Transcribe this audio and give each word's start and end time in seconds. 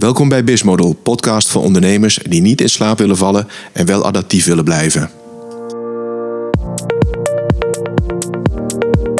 Welkom 0.00 0.28
bij 0.28 0.44
Bismodel, 0.44 0.92
podcast 0.92 1.48
voor 1.48 1.62
ondernemers 1.62 2.18
die 2.28 2.40
niet 2.40 2.60
in 2.60 2.68
slaap 2.68 2.98
willen 2.98 3.16
vallen 3.16 3.48
en 3.72 3.86
wel 3.86 4.06
adaptief 4.06 4.44
willen 4.44 4.64
blijven. 4.64 5.10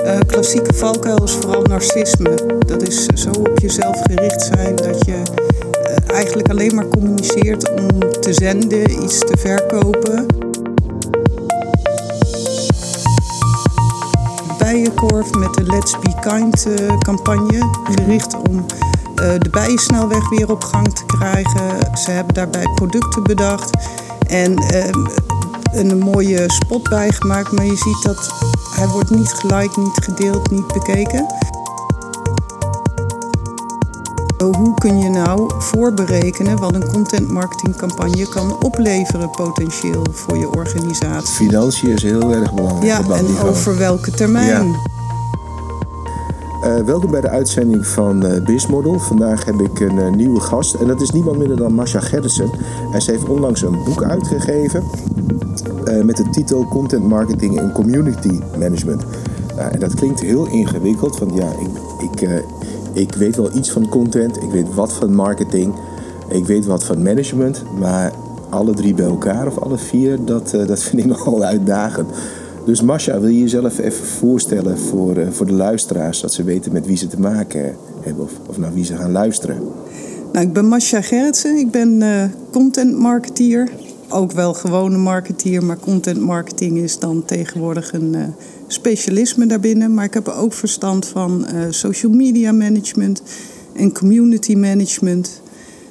Uh, 0.04 0.18
klassieke 0.26 0.74
valkuil 0.74 1.24
is 1.24 1.32
vooral 1.32 1.62
narcisme. 1.62 2.58
Dat 2.66 2.82
is 2.82 3.06
zo 3.06 3.30
op 3.30 3.58
jezelf 3.58 4.00
gericht 4.02 4.42
zijn 4.42 4.76
dat 4.76 5.04
je 5.06 5.22
uh, 5.22 6.14
eigenlijk 6.14 6.48
alleen 6.48 6.74
maar 6.74 6.88
communiceert 6.88 7.70
om 7.70 8.20
te 8.20 8.32
zenden, 8.32 9.02
iets 9.02 9.18
te 9.18 9.36
verkopen. 9.38 10.26
Bijenkorf 14.58 15.34
met 15.34 15.54
de 15.54 15.62
Let's 15.62 15.98
Be 15.98 16.14
Kind 16.20 16.66
uh, 16.66 16.98
campagne, 16.98 17.80
gericht 17.84 18.36
om 18.48 18.64
eh, 18.68 18.89
de 19.20 19.48
bijensnelweg 19.50 20.28
weer 20.28 20.50
op 20.50 20.64
gang 20.64 20.94
te 20.94 21.04
krijgen. 21.06 21.98
Ze 21.98 22.10
hebben 22.10 22.34
daarbij 22.34 22.66
producten 22.74 23.22
bedacht 23.22 23.70
en 24.26 24.56
ehm, 24.56 25.06
een 25.72 25.98
mooie 25.98 26.44
spot 26.46 26.88
bijgemaakt. 26.88 27.52
Maar 27.52 27.64
je 27.64 27.76
ziet 27.76 28.02
dat 28.02 28.32
hij 28.76 28.86
wordt 28.86 29.10
niet 29.10 29.32
gelijk, 29.32 29.76
niet 29.76 29.98
gedeeld, 30.02 30.50
niet 30.50 30.72
bekeken. 30.72 31.26
Hoe 34.38 34.74
kun 34.74 34.98
je 34.98 35.08
nou 35.08 35.50
voorberekenen 35.58 36.58
wat 36.58 36.74
een 36.74 36.88
content 36.88 37.28
marketingcampagne 37.28 38.28
kan 38.28 38.62
opleveren 38.62 39.30
potentieel 39.30 40.06
voor 40.12 40.36
je 40.36 40.50
organisatie? 40.50 41.34
Financiën 41.34 41.92
is 41.92 42.02
heel 42.02 42.32
erg 42.32 42.54
belangrijk. 42.54 43.08
Ja, 43.08 43.16
en 43.16 43.38
over 43.38 43.78
welke 43.78 44.10
termijn? 44.10 44.66
Ja. 44.66 44.98
Uh, 46.64 46.78
welkom 46.78 47.10
bij 47.10 47.20
de 47.20 47.28
uitzending 47.28 47.86
van 47.86 48.26
uh, 48.26 48.44
Bizmodel. 48.44 48.98
Vandaag 48.98 49.44
heb 49.44 49.60
ik 49.60 49.80
een 49.80 49.96
uh, 49.96 50.10
nieuwe 50.10 50.40
gast 50.40 50.74
en 50.74 50.86
dat 50.86 51.00
is 51.00 51.10
niemand 51.10 51.38
minder 51.38 51.56
dan 51.56 51.74
Masha 51.74 52.00
Gerritsen. 52.00 52.50
En 52.92 53.02
ze 53.02 53.10
heeft 53.10 53.28
onlangs 53.28 53.62
een 53.62 53.84
boek 53.84 54.02
uitgegeven 54.02 54.82
met 56.04 56.16
de 56.16 56.28
titel 56.30 56.64
Content 56.68 57.04
Marketing 57.04 57.58
en 57.58 57.72
Community 57.72 58.40
Management. 58.58 59.04
En 59.56 59.80
dat 59.80 59.94
klinkt 59.94 60.20
heel 60.20 60.46
ingewikkeld, 60.46 61.18
want 61.18 61.34
ja, 61.34 61.48
ik, 61.58 62.20
ik, 62.20 62.44
ik 62.92 63.14
weet 63.14 63.36
wel 63.36 63.56
iets 63.56 63.70
van 63.70 63.88
content, 63.88 64.36
ik 64.36 64.50
weet 64.50 64.74
wat 64.74 64.92
van 64.92 65.14
marketing, 65.14 65.74
ik 66.28 66.46
weet 66.46 66.66
wat 66.66 66.84
van 66.84 67.02
management, 67.02 67.64
maar 67.78 68.12
alle 68.48 68.74
drie 68.74 68.94
bij 68.94 69.06
elkaar 69.06 69.46
of 69.46 69.58
alle 69.58 69.78
vier, 69.78 70.24
dat, 70.24 70.50
dat 70.50 70.82
vind 70.82 71.02
ik 71.02 71.08
nogal 71.16 71.42
uitdagend. 71.42 72.08
Dus 72.70 72.82
Masha, 72.82 73.20
wil 73.20 73.28
je 73.28 73.40
jezelf 73.40 73.78
even 73.78 74.06
voorstellen 74.06 74.78
voor, 74.78 75.16
uh, 75.16 75.28
voor 75.30 75.46
de 75.46 75.52
luisteraars, 75.52 76.20
dat 76.20 76.32
ze 76.32 76.44
weten 76.44 76.72
met 76.72 76.86
wie 76.86 76.96
ze 76.96 77.06
te 77.06 77.20
maken 77.20 77.76
hebben 78.00 78.24
of, 78.24 78.32
of 78.46 78.58
naar 78.58 78.74
wie 78.74 78.84
ze 78.84 78.96
gaan 78.96 79.12
luisteren? 79.12 79.62
Nou, 80.32 80.46
ik 80.46 80.52
ben 80.52 80.68
Masha 80.68 81.00
Gerritsen, 81.00 81.56
ik 81.56 81.70
ben 81.70 82.00
uh, 82.00 82.24
content 82.52 82.98
marketeer. 82.98 83.70
Ook 84.08 84.32
wel 84.32 84.54
gewone 84.54 84.96
marketeer, 84.96 85.64
maar 85.64 85.78
content 85.78 86.20
marketing 86.20 86.78
is 86.78 86.98
dan 86.98 87.24
tegenwoordig 87.24 87.92
een 87.92 88.14
uh, 88.14 88.22
specialisme 88.66 89.46
daarbinnen. 89.46 89.94
Maar 89.94 90.04
ik 90.04 90.14
heb 90.14 90.28
ook 90.28 90.52
verstand 90.52 91.06
van 91.06 91.46
social 91.70 92.12
media 92.12 92.52
management 92.52 93.22
en 93.72 93.92
community 93.92 94.54
management. 94.54 95.40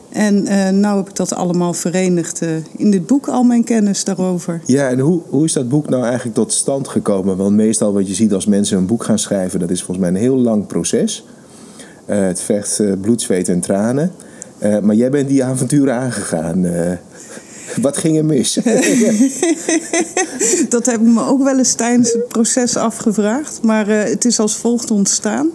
En 0.10 0.48
uh, 0.48 0.70
nou 0.70 0.98
heb 0.98 1.10
ik 1.10 1.16
dat 1.16 1.34
allemaal 1.34 1.74
verenigd 1.74 2.42
uh, 2.42 2.50
in 2.78 2.92
dit 2.92 3.08
boek, 3.08 3.28
al 3.28 3.44
mijn 3.44 3.64
kennis 3.64 4.04
daarover. 4.04 4.62
Ja, 4.66 4.90
en 4.90 5.00
hoe, 5.00 5.22
hoe 5.30 5.46
is 5.46 5.54
dat 5.54 5.70
boek 5.70 5.90
nou 5.90 6.04
eigenlijk 6.04 6.36
tot 6.36 6.54
stand 6.54 6.88
gekomen? 6.88 7.38
Want 7.38 7.56
meestal 7.56 7.94
wat 7.94 8.08
je 8.08 8.14
ziet 8.14 8.34
als 8.34 8.46
mensen 8.46 8.78
een 8.78 8.86
boek 8.86 9.04
gaan 9.04 9.20
schrijven, 9.20 9.60
dat 9.60 9.70
is 9.70 9.84
volgens 9.84 9.98
mij 9.98 10.16
een 10.16 10.26
heel 10.26 10.38
lang 10.38 10.68
proces. 10.68 11.26
Uh, 12.10 12.20
het 12.20 12.42
vecht 12.42 12.82
bloed, 13.02 13.22
zweet 13.22 13.50
en 13.50 13.60
tranen. 13.60 14.12
maar 14.82 14.96
jij 14.96 15.10
bent 15.10 15.28
die 15.28 15.44
avonturen 15.44 15.94
aangegaan. 15.94 16.66
wat 17.82 17.98
ging 17.98 18.18
er 18.18 18.26
mis? 18.26 18.54
dat 20.70 20.86
heb 20.86 20.96
ik 20.96 21.08
me 21.08 21.26
ook 21.26 21.44
wel 21.44 21.58
eens 21.58 21.74
tijdens 21.74 22.12
het 22.14 22.28
proces 22.28 22.76
afgevraagd. 22.76 23.60
Maar 23.62 23.88
het 23.88 24.26
is 24.26 24.40
als 24.40 24.56
volgt 24.56 24.92
ontstaan. 24.92 25.50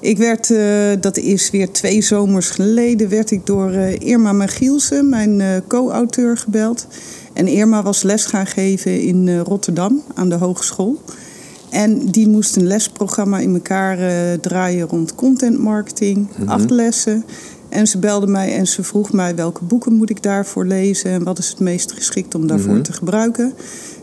Ik 0.00 0.18
werd, 0.18 0.50
uh, 0.50 0.60
dat 1.00 1.16
is 1.16 1.50
weer 1.50 1.70
twee 1.70 2.02
zomers 2.02 2.50
geleden, 2.50 3.08
werd 3.08 3.30
ik 3.30 3.46
door 3.46 3.72
uh, 3.72 4.00
Irma 4.00 4.32
Magielsen, 4.32 5.08
mijn 5.08 5.40
uh, 5.40 5.46
co-auteur, 5.68 6.36
gebeld. 6.36 6.86
En 7.32 7.46
Irma 7.46 7.82
was 7.82 8.02
les 8.02 8.24
gaan 8.24 8.46
geven 8.46 9.00
in 9.00 9.38
Rotterdam 9.38 10.02
aan 10.14 10.28
de 10.28 10.34
hogeschool. 10.34 11.00
En 11.70 12.06
die 12.06 12.28
moest 12.28 12.56
een 12.56 12.66
lesprogramma 12.66 13.38
in 13.38 13.54
elkaar 13.54 13.98
draaien 14.40 14.86
rond 14.86 15.14
content 15.14 15.58
marketing, 15.58 16.16
mm 16.16 16.28
-hmm. 16.36 16.48
acht 16.48 16.70
lessen. 16.70 17.24
En 17.68 17.86
ze 17.86 17.98
belde 17.98 18.26
mij 18.26 18.56
en 18.56 18.66
ze 18.66 18.82
vroeg 18.82 19.12
mij 19.12 19.34
welke 19.34 19.64
boeken 19.64 19.92
moet 19.92 20.10
ik 20.10 20.22
daarvoor 20.22 20.66
lezen 20.66 21.10
en 21.10 21.24
wat 21.24 21.38
is 21.38 21.48
het 21.48 21.60
meest 21.60 21.92
geschikt 21.92 22.34
om 22.34 22.46
daarvoor 22.46 22.68
mm 22.68 22.74
-hmm. 22.74 22.82
te 22.82 22.92
gebruiken. 22.92 23.52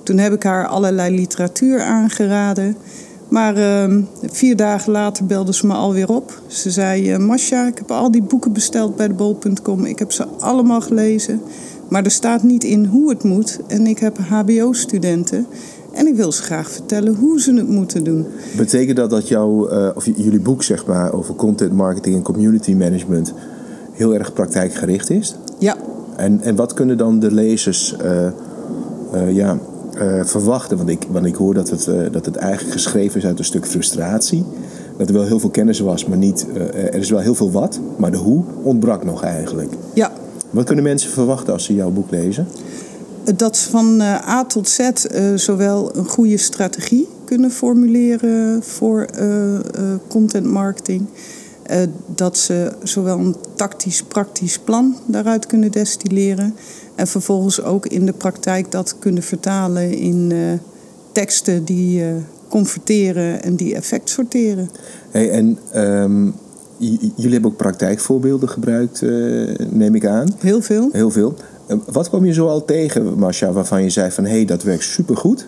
Toen 0.03 0.17
heb 0.17 0.33
ik 0.33 0.43
haar 0.43 0.67
allerlei 0.67 1.15
literatuur 1.15 1.81
aangeraden. 1.81 2.77
Maar 3.29 3.57
uh, 3.57 3.97
vier 4.21 4.55
dagen 4.55 4.91
later 4.91 5.25
belde 5.25 5.53
ze 5.53 5.67
me 5.67 5.73
alweer 5.73 6.09
op. 6.09 6.41
Ze 6.47 6.71
zei: 6.71 7.11
uh, 7.11 7.17
Masha, 7.17 7.67
ik 7.67 7.77
heb 7.77 7.91
al 7.91 8.11
die 8.11 8.23
boeken 8.23 8.53
besteld 8.53 8.95
bij 8.95 9.07
de 9.07 9.13
bol.com. 9.13 9.85
Ik 9.85 9.99
heb 9.99 10.11
ze 10.11 10.27
allemaal 10.39 10.81
gelezen. 10.81 11.41
Maar 11.89 12.03
er 12.03 12.11
staat 12.11 12.43
niet 12.43 12.63
in 12.63 12.85
hoe 12.85 13.09
het 13.09 13.23
moet. 13.23 13.59
En 13.67 13.87
ik 13.87 13.99
heb 13.99 14.17
HBO-studenten. 14.17 15.45
En 15.91 16.07
ik 16.07 16.15
wil 16.15 16.31
ze 16.31 16.41
graag 16.41 16.71
vertellen 16.71 17.15
hoe 17.15 17.41
ze 17.41 17.53
het 17.53 17.69
moeten 17.69 18.03
doen. 18.03 18.25
Betekent 18.57 18.97
dat 18.97 19.09
dat 19.09 19.27
jouw, 19.27 19.71
uh, 19.71 19.89
of 19.95 20.05
jullie 20.05 20.39
boek 20.39 20.63
zeg 20.63 20.85
maar, 20.85 21.13
over 21.13 21.35
content 21.35 21.71
marketing 21.71 22.15
en 22.15 22.21
community 22.21 22.73
management 22.73 23.33
heel 23.91 24.13
erg 24.13 24.33
praktijkgericht 24.33 25.09
is? 25.09 25.35
Ja. 25.59 25.75
En, 26.15 26.41
en 26.41 26.55
wat 26.55 26.73
kunnen 26.73 26.97
dan 26.97 27.19
de 27.19 27.33
lezers 27.33 27.95
uh, 29.13 29.35
ja, 29.35 29.57
uh, 30.01 30.23
verwachten. 30.23 30.77
Want 30.77 30.89
ik, 30.89 31.03
want 31.11 31.25
ik 31.25 31.35
hoor 31.35 31.53
dat 31.53 31.69
het, 31.69 31.87
uh, 31.87 32.01
dat 32.11 32.25
het 32.25 32.35
eigenlijk 32.35 32.71
geschreven 32.71 33.19
is 33.19 33.25
uit 33.25 33.39
een 33.39 33.45
stuk 33.45 33.65
frustratie. 33.65 34.43
Dat 34.97 35.07
er 35.07 35.13
wel 35.13 35.25
heel 35.25 35.39
veel 35.39 35.49
kennis 35.49 35.79
was, 35.79 36.05
maar 36.05 36.17
niet. 36.17 36.45
Uh, 36.55 36.61
er 36.61 36.95
is 36.95 37.09
wel 37.09 37.19
heel 37.19 37.35
veel 37.35 37.51
wat, 37.51 37.79
maar 37.97 38.11
de 38.11 38.17
hoe 38.17 38.43
ontbrak 38.63 39.03
nog 39.03 39.23
eigenlijk. 39.23 39.71
Ja. 39.93 40.11
Wat 40.49 40.65
kunnen 40.65 40.83
mensen 40.83 41.11
verwachten 41.11 41.53
als 41.53 41.63
ze 41.63 41.73
jouw 41.73 41.89
boek 41.89 42.11
lezen? 42.11 42.47
Dat 43.35 43.57
ze 43.57 43.69
van 43.69 44.01
A 44.01 44.45
tot 44.45 44.69
Z 44.69 44.89
zowel 45.35 45.95
een 45.95 46.07
goede 46.07 46.37
strategie 46.37 47.07
kunnen 47.25 47.51
formuleren 47.51 48.63
voor 48.63 49.05
content 50.07 50.45
marketing. 50.45 51.05
dat 52.15 52.37
ze 52.37 52.71
zowel 52.83 53.17
een 53.17 53.35
tactisch-praktisch 53.55 54.59
plan 54.59 54.95
daaruit 55.05 55.45
kunnen 55.45 55.71
destilleren. 55.71 56.55
En 56.97 57.07
vervolgens 57.07 57.61
ook 57.61 57.85
in 57.85 58.05
de 58.05 58.13
praktijk 58.13 58.71
dat 58.71 58.95
kunnen 58.99 59.23
vertalen 59.23 59.91
in 59.91 60.29
uh, 60.33 60.51
teksten 61.11 61.63
die 61.63 62.01
uh, 62.01 62.07
converteren 62.47 63.43
en 63.43 63.55
die 63.55 63.75
effect 63.75 64.09
sorteren. 64.09 64.69
Hey, 65.09 65.29
en 65.29 65.57
um, 65.75 66.35
jullie 66.77 67.31
hebben 67.31 67.51
ook 67.51 67.57
praktijkvoorbeelden 67.57 68.49
gebruikt, 68.49 69.01
uh, 69.01 69.55
neem 69.69 69.95
ik 69.95 70.05
aan. 70.05 70.27
Heel 70.39 70.61
veel. 70.61 70.89
Heel 70.91 71.11
veel. 71.11 71.35
wat 71.85 72.09
kwam 72.09 72.25
je 72.25 72.33
zo 72.33 72.47
al 72.47 72.65
tegen, 72.65 73.19
Masha, 73.19 73.51
waarvan 73.51 73.83
je 73.83 73.89
zei 73.89 74.11
van 74.11 74.23
hé, 74.23 74.31
hey, 74.31 74.45
dat 74.45 74.63
werkt 74.63 74.83
supergoed. 74.83 75.47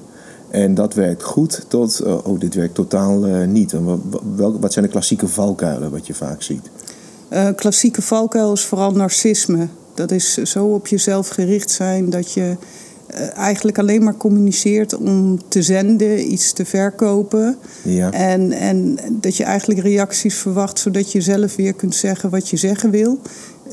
En 0.49 0.73
dat 0.73 0.93
werkt 0.93 1.23
goed 1.23 1.65
tot, 1.67 2.03
oh, 2.03 2.39
dit 2.39 2.55
werkt 2.55 2.75
totaal 2.75 3.19
niet. 3.45 3.73
En 3.73 4.01
wat, 4.35 4.53
wat 4.59 4.73
zijn 4.73 4.85
de 4.85 4.91
klassieke 4.91 5.27
valkuilen 5.27 5.91
wat 5.91 6.07
je 6.07 6.13
vaak 6.13 6.41
ziet? 6.41 6.69
klassieke 7.55 8.01
valkuil 8.01 8.53
is 8.53 8.65
vooral 8.65 8.91
narcisme. 8.91 9.67
Dat 9.99 10.11
is 10.11 10.33
zo 10.33 10.65
op 10.65 10.87
jezelf 10.87 11.27
gericht 11.27 11.71
zijn 11.71 12.09
dat 12.09 12.33
je 12.33 12.55
eh, 13.07 13.37
eigenlijk 13.37 13.77
alleen 13.77 14.03
maar 14.03 14.17
communiceert 14.17 14.97
om 14.97 15.39
te 15.47 15.61
zenden, 15.61 16.31
iets 16.31 16.53
te 16.53 16.65
verkopen. 16.65 17.57
Ja. 17.83 18.11
En, 18.11 18.51
en 18.51 18.99
dat 19.11 19.37
je 19.37 19.43
eigenlijk 19.43 19.81
reacties 19.81 20.35
verwacht, 20.35 20.79
zodat 20.79 21.11
je 21.11 21.21
zelf 21.21 21.55
weer 21.55 21.73
kunt 21.73 21.95
zeggen 21.95 22.29
wat 22.29 22.49
je 22.49 22.57
zeggen 22.57 22.91
wil 22.91 23.19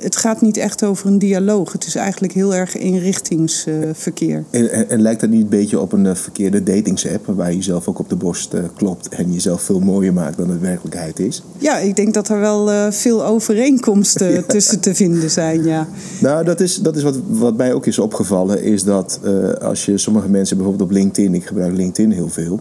het 0.01 0.17
gaat 0.17 0.41
niet 0.41 0.57
echt 0.57 0.85
over 0.85 1.07
een 1.07 1.19
dialoog. 1.19 1.73
Het 1.73 1.87
is 1.87 1.95
eigenlijk 1.95 2.33
heel 2.33 2.55
erg 2.55 2.77
eenrichtingsverkeer. 2.77 4.45
Uh, 4.51 4.61
en, 4.61 4.71
en, 4.71 4.91
en, 4.91 5.01
lijkt 5.01 5.21
dat 5.21 5.31
niet 5.31 5.43
een 5.43 5.49
beetje 5.49 5.81
op 5.81 5.93
een 5.93 6.05
uh, 6.05 6.15
verkeerde 6.15 6.63
datingsapp... 6.63 7.27
waarbij 7.27 7.51
je 7.51 7.57
jezelf 7.57 7.89
ook 7.89 7.99
op 7.99 8.09
de 8.09 8.17
borst 8.17 8.55
uh, 8.55 8.61
klopt... 8.77 9.09
en 9.09 9.33
jezelf 9.33 9.63
veel 9.63 9.81
mooier 9.81 10.13
maakt 10.13 10.37
dan 10.37 10.51
het 10.51 10.61
werkelijkheid 10.61 11.19
is? 11.19 11.43
Ja, 11.59 11.79
ik 11.79 11.97
denk 11.97 12.15
dat 12.15 12.29
er 12.29 12.41
wel 12.41 12.71
eh, 12.71 12.91
veel 12.91 13.27
overeenkomsten 13.27 14.47
tussen 14.47 14.81
te 14.81 14.95
vinden 14.95 15.31
zijn, 15.31 15.65
ja. 15.65 15.89
Nou, 16.21 16.45
dat 16.45 16.61
is, 16.61 16.77
dat 16.77 16.97
is 16.97 17.03
wat, 17.03 17.19
wat 17.29 17.57
mij 17.57 17.73
ook 17.73 17.87
is 17.87 17.99
opgevallen... 17.99 18.63
is 18.63 18.85
dat 18.85 19.21
als 19.61 19.85
je 19.85 19.99
sommige 19.99 20.29
mensen 20.29 20.57
bijvoorbeeld 20.57 20.91
op 20.91 20.97
LinkedIn... 20.97 21.35
ik 21.35 21.47
gebruik 21.47 21.77
LinkedIn 21.77 22.11
heel 22.13 22.29
veel... 22.29 22.61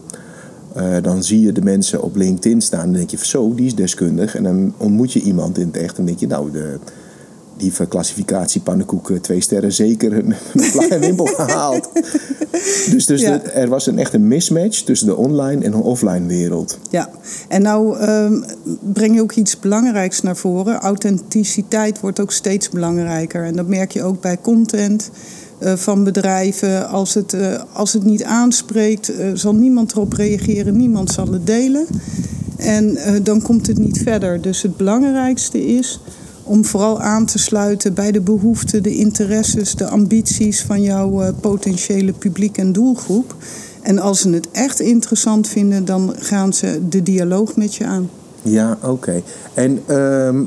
dan 1.02 1.24
zie 1.24 1.40
je 1.40 1.52
de 1.52 1.62
mensen 1.62 2.02
op 2.02 2.16
LinkedIn 2.16 2.60
staan 2.60 2.80
en 2.80 2.92
denk 2.92 3.10
je, 3.10 3.18
zo, 3.20 3.54
die 3.54 3.66
is 3.66 3.74
deskundig. 3.74 4.34
En 4.36 4.42
dan 4.42 4.74
ontmoet 4.76 5.12
je 5.12 5.20
iemand 5.20 5.58
in 5.58 5.66
het 5.66 5.76
echt 5.76 5.98
en 5.98 6.04
denk 6.04 6.18
je, 6.18 6.26
nou, 6.26 6.50
de, 6.50 6.78
die 7.56 7.72
klassificatie 7.88 8.60
pannenkoeken 8.60 9.20
twee 9.20 9.40
sterren 9.40 9.72
zeker 9.72 10.12
een 10.12 10.34
een 10.88 11.00
wimpel 11.00 11.26
gehaald. 11.44 11.88
Dus, 12.90 13.06
dus 13.06 13.20
Ja. 13.20 13.38
de- 13.38 13.50
er 13.50 13.68
was 13.68 13.86
een 13.86 13.98
echte 13.98 14.18
mismatch 14.18 14.80
tussen 14.80 15.06
de 15.06 15.16
online 15.16 15.64
en 15.64 15.70
de 15.70 15.76
offline 15.76 16.26
wereld. 16.26 16.78
Ja, 16.90 17.10
en 17.48 17.62
nou 17.62 17.98
ehm, 17.98 18.42
breng 18.92 19.14
je 19.14 19.20
ook 19.22 19.32
iets 19.32 19.58
belangrijks 19.60 20.22
naar 20.22 20.36
voren. 20.36 20.76
Authenticiteit 20.78 22.00
wordt 22.00 22.20
ook 22.20 22.32
steeds 22.32 22.68
belangrijker. 22.68 23.44
En 23.44 23.56
dat 23.56 23.66
merk 23.68 23.92
je 23.92 24.02
ook 24.02 24.20
bij 24.20 24.38
content 24.40 25.10
eh, 25.58 25.72
van 25.74 26.04
bedrijven. 26.04 26.88
Als 26.88 27.14
het, 27.14 27.32
eh, 27.32 27.62
als 27.72 27.92
het 27.92 28.04
niet 28.04 28.24
aanspreekt, 28.24 29.08
eh, 29.16 29.26
zal 29.34 29.54
niemand 29.54 29.92
erop 29.92 30.12
reageren, 30.12 30.76
niemand 30.76 31.10
zal 31.10 31.32
het 31.32 31.46
delen. 31.46 31.86
En 32.56 32.98
dan 33.22 33.42
komt 33.42 33.66
het 33.66 33.78
niet 33.78 33.98
verder. 34.02 34.40
Dus 34.40 34.62
het 34.62 34.76
belangrijkste 34.76 35.66
is 35.66 36.00
om 36.46 36.64
vooral 36.64 37.00
aan 37.00 37.26
te 37.26 37.38
sluiten 37.38 37.94
bij 37.94 38.12
de 38.12 38.20
behoeften, 38.20 38.82
de 38.82 38.94
interesses, 38.94 39.74
de 39.74 39.86
ambities 39.86 40.62
van 40.62 40.82
jouw 40.82 41.22
eh, 41.22 41.28
potentiële 41.40 42.12
publiek 42.12 42.58
en 42.58 42.72
doelgroep. 42.72 43.34
En 43.82 43.98
als 43.98 44.20
ze 44.20 44.30
het 44.30 44.50
echt 44.50 44.80
interessant 44.80 45.48
vinden, 45.48 45.84
dan 45.84 46.14
gaan 46.18 46.52
ze 46.52 46.80
de 46.88 47.02
dialoog 47.02 47.56
met 47.56 47.74
je 47.74 47.84
aan. 47.84 48.10
Ja, 48.42 48.78
oké. 48.82 49.22
En 49.54 49.80
ehm, 49.86 50.42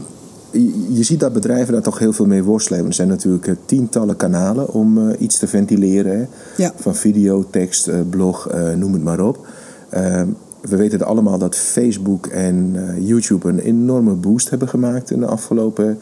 je, 0.90 1.04
ziet 1.04 1.20
dat 1.20 1.34
bedrijven 1.34 1.74
daar 1.74 1.82
toch 1.82 2.00
heel 2.00 2.14
veel 2.14 2.26
mee 2.26 2.44
worstelen. 2.44 2.86
Er 2.86 2.94
zijn 2.94 3.08
natuurlijk 3.08 3.48
eh, 3.48 3.56
tientallen 3.66 4.16
kanalen 4.16 4.74
om 4.74 5.10
eh, 5.10 5.22
iets 5.22 5.38
te 5.38 5.48
ventileren. 5.48 6.20
Hè? 6.20 6.26
Ja. 6.64 6.72
Van 6.76 6.96
video, 6.96 7.46
tekst, 7.50 7.90
blog, 8.10 8.50
noem 8.76 8.94
het 8.94 9.04
maar 9.04 9.20
op. 9.20 9.48
Ehm, 9.90 10.28
we 10.62 10.76
weten 10.76 11.06
allemaal 11.06 11.38
dat 11.38 11.56
Facebook 11.56 12.28
en 12.28 12.72
eh, 12.76 13.08
YouTube 13.08 13.48
een 13.48 13.60
enorme 13.60 14.14
boost 14.14 14.50
hebben 14.50 14.68
gemaakt 14.68 15.12
in 15.12 15.20
de 15.20 15.26
afgelopen 15.26 16.00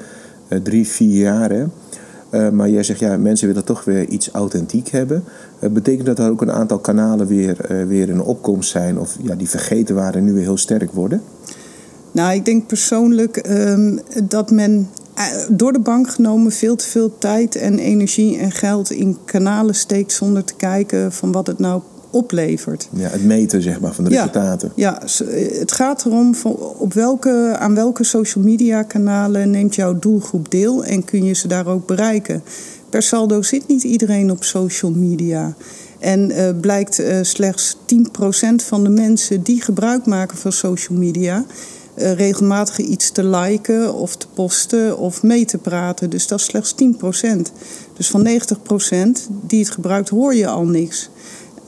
eh, 0.47 0.59
drie, 0.59 0.87
vier 0.87 1.17
jaar. 1.17 1.51
Eh, 2.29 2.49
maar 2.49 2.69
jij 2.69 2.83
zegt, 2.83 2.99
ja, 2.99 3.17
mensen 3.17 3.47
willen 3.47 3.65
toch 3.65 3.83
weer 3.83 4.07
iets 4.07 4.31
authentiek 4.31 4.87
hebben. 4.87 5.23
Betekent 5.71 6.05
dat 6.05 6.19
er 6.19 6.29
ook 6.29 6.41
een 6.41 6.51
aantal 6.51 6.79
kanalen 6.79 7.27
weer, 7.27 7.85
weer 7.87 8.09
in 8.09 8.21
opkomst 8.21 8.69
zijn... 8.69 8.99
of 8.99 9.17
ja, 9.21 9.35
die 9.35 9.49
vergeten 9.49 9.95
waren 9.95 10.13
en 10.13 10.23
nu 10.23 10.33
weer 10.33 10.43
heel 10.43 10.57
sterk 10.57 10.91
worden? 10.91 11.21
Nou, 12.11 12.33
ik 12.33 12.45
denk 12.45 12.67
persoonlijk 12.67 13.37
ehm, 13.37 13.97
dat 14.23 14.51
men 14.51 14.89
door 15.49 15.73
de 15.73 15.79
bank 15.79 16.09
genomen 16.09 16.51
veel 16.51 16.75
te 16.75 16.85
veel 16.85 17.17
tijd 17.17 17.55
en 17.55 17.79
energie 17.79 18.37
en 18.37 18.51
geld 18.51 18.91
in 18.91 19.17
kanalen 19.25 19.75
steekt 19.75 20.11
zonder 20.11 20.43
te 20.43 20.55
kijken 20.55 21.11
van 21.11 21.31
wat 21.31 21.47
het 21.47 21.59
nou 21.59 21.81
oplevert. 22.17 22.89
Ja, 22.93 23.09
het 23.09 23.23
meten 23.23 23.61
zeg 23.61 23.79
maar, 23.79 23.93
van 23.93 24.03
de 24.03 24.09
Ja. 24.09 24.17
resultaten. 24.17 24.71
Ja, 24.75 25.01
het 25.59 25.71
gaat 25.71 26.05
erom 26.05 26.35
van 26.35 26.55
op 26.57 26.93
welke, 26.93 27.55
aan 27.59 27.75
welke 27.75 28.03
social 28.03 28.43
media 28.43 28.83
kanalen 28.83 29.49
neemt 29.49 29.75
jouw 29.75 29.99
doelgroep 29.99 30.51
deel 30.51 30.83
en 30.85 31.05
kun 31.05 31.23
je 31.23 31.33
ze 31.33 31.47
daar 31.47 31.67
ook 31.67 31.87
bereiken. 31.87 32.43
Per 32.89 33.01
saldo 33.03 33.41
zit 33.41 33.67
niet 33.67 33.83
iedereen 33.83 34.31
op 34.31 34.43
social 34.43 34.91
media. 34.91 35.55
En 35.99 36.31
eh, 36.31 36.49
blijkt 36.61 36.99
eh, 36.99 37.17
slechts 37.21 37.77
10% 37.85 38.55
van 38.55 38.83
de 38.83 38.89
mensen 38.89 39.43
die 39.43 39.61
gebruik 39.61 40.05
maken 40.05 40.37
van 40.37 40.51
social 40.51 40.97
media 40.97 41.45
eh, 41.93 42.13
regelmatig 42.13 42.77
iets 42.77 43.11
te 43.11 43.23
liken 43.23 43.93
of 43.93 44.15
te 44.15 44.27
posten 44.33 44.97
of 44.97 45.23
mee 45.23 45.45
te 45.45 45.57
praten. 45.57 46.09
Dus 46.09 46.27
dat 46.27 46.39
is 46.39 46.45
slechts 46.45 46.73
10%. 46.73 47.51
Dus 47.97 48.09
van 48.09 48.27
90% 48.27 49.27
die 49.47 49.59
het 49.59 49.69
gebruikt 49.69 50.09
hoor 50.09 50.35
je 50.35 50.47
al 50.47 50.65
niks. 50.65 51.09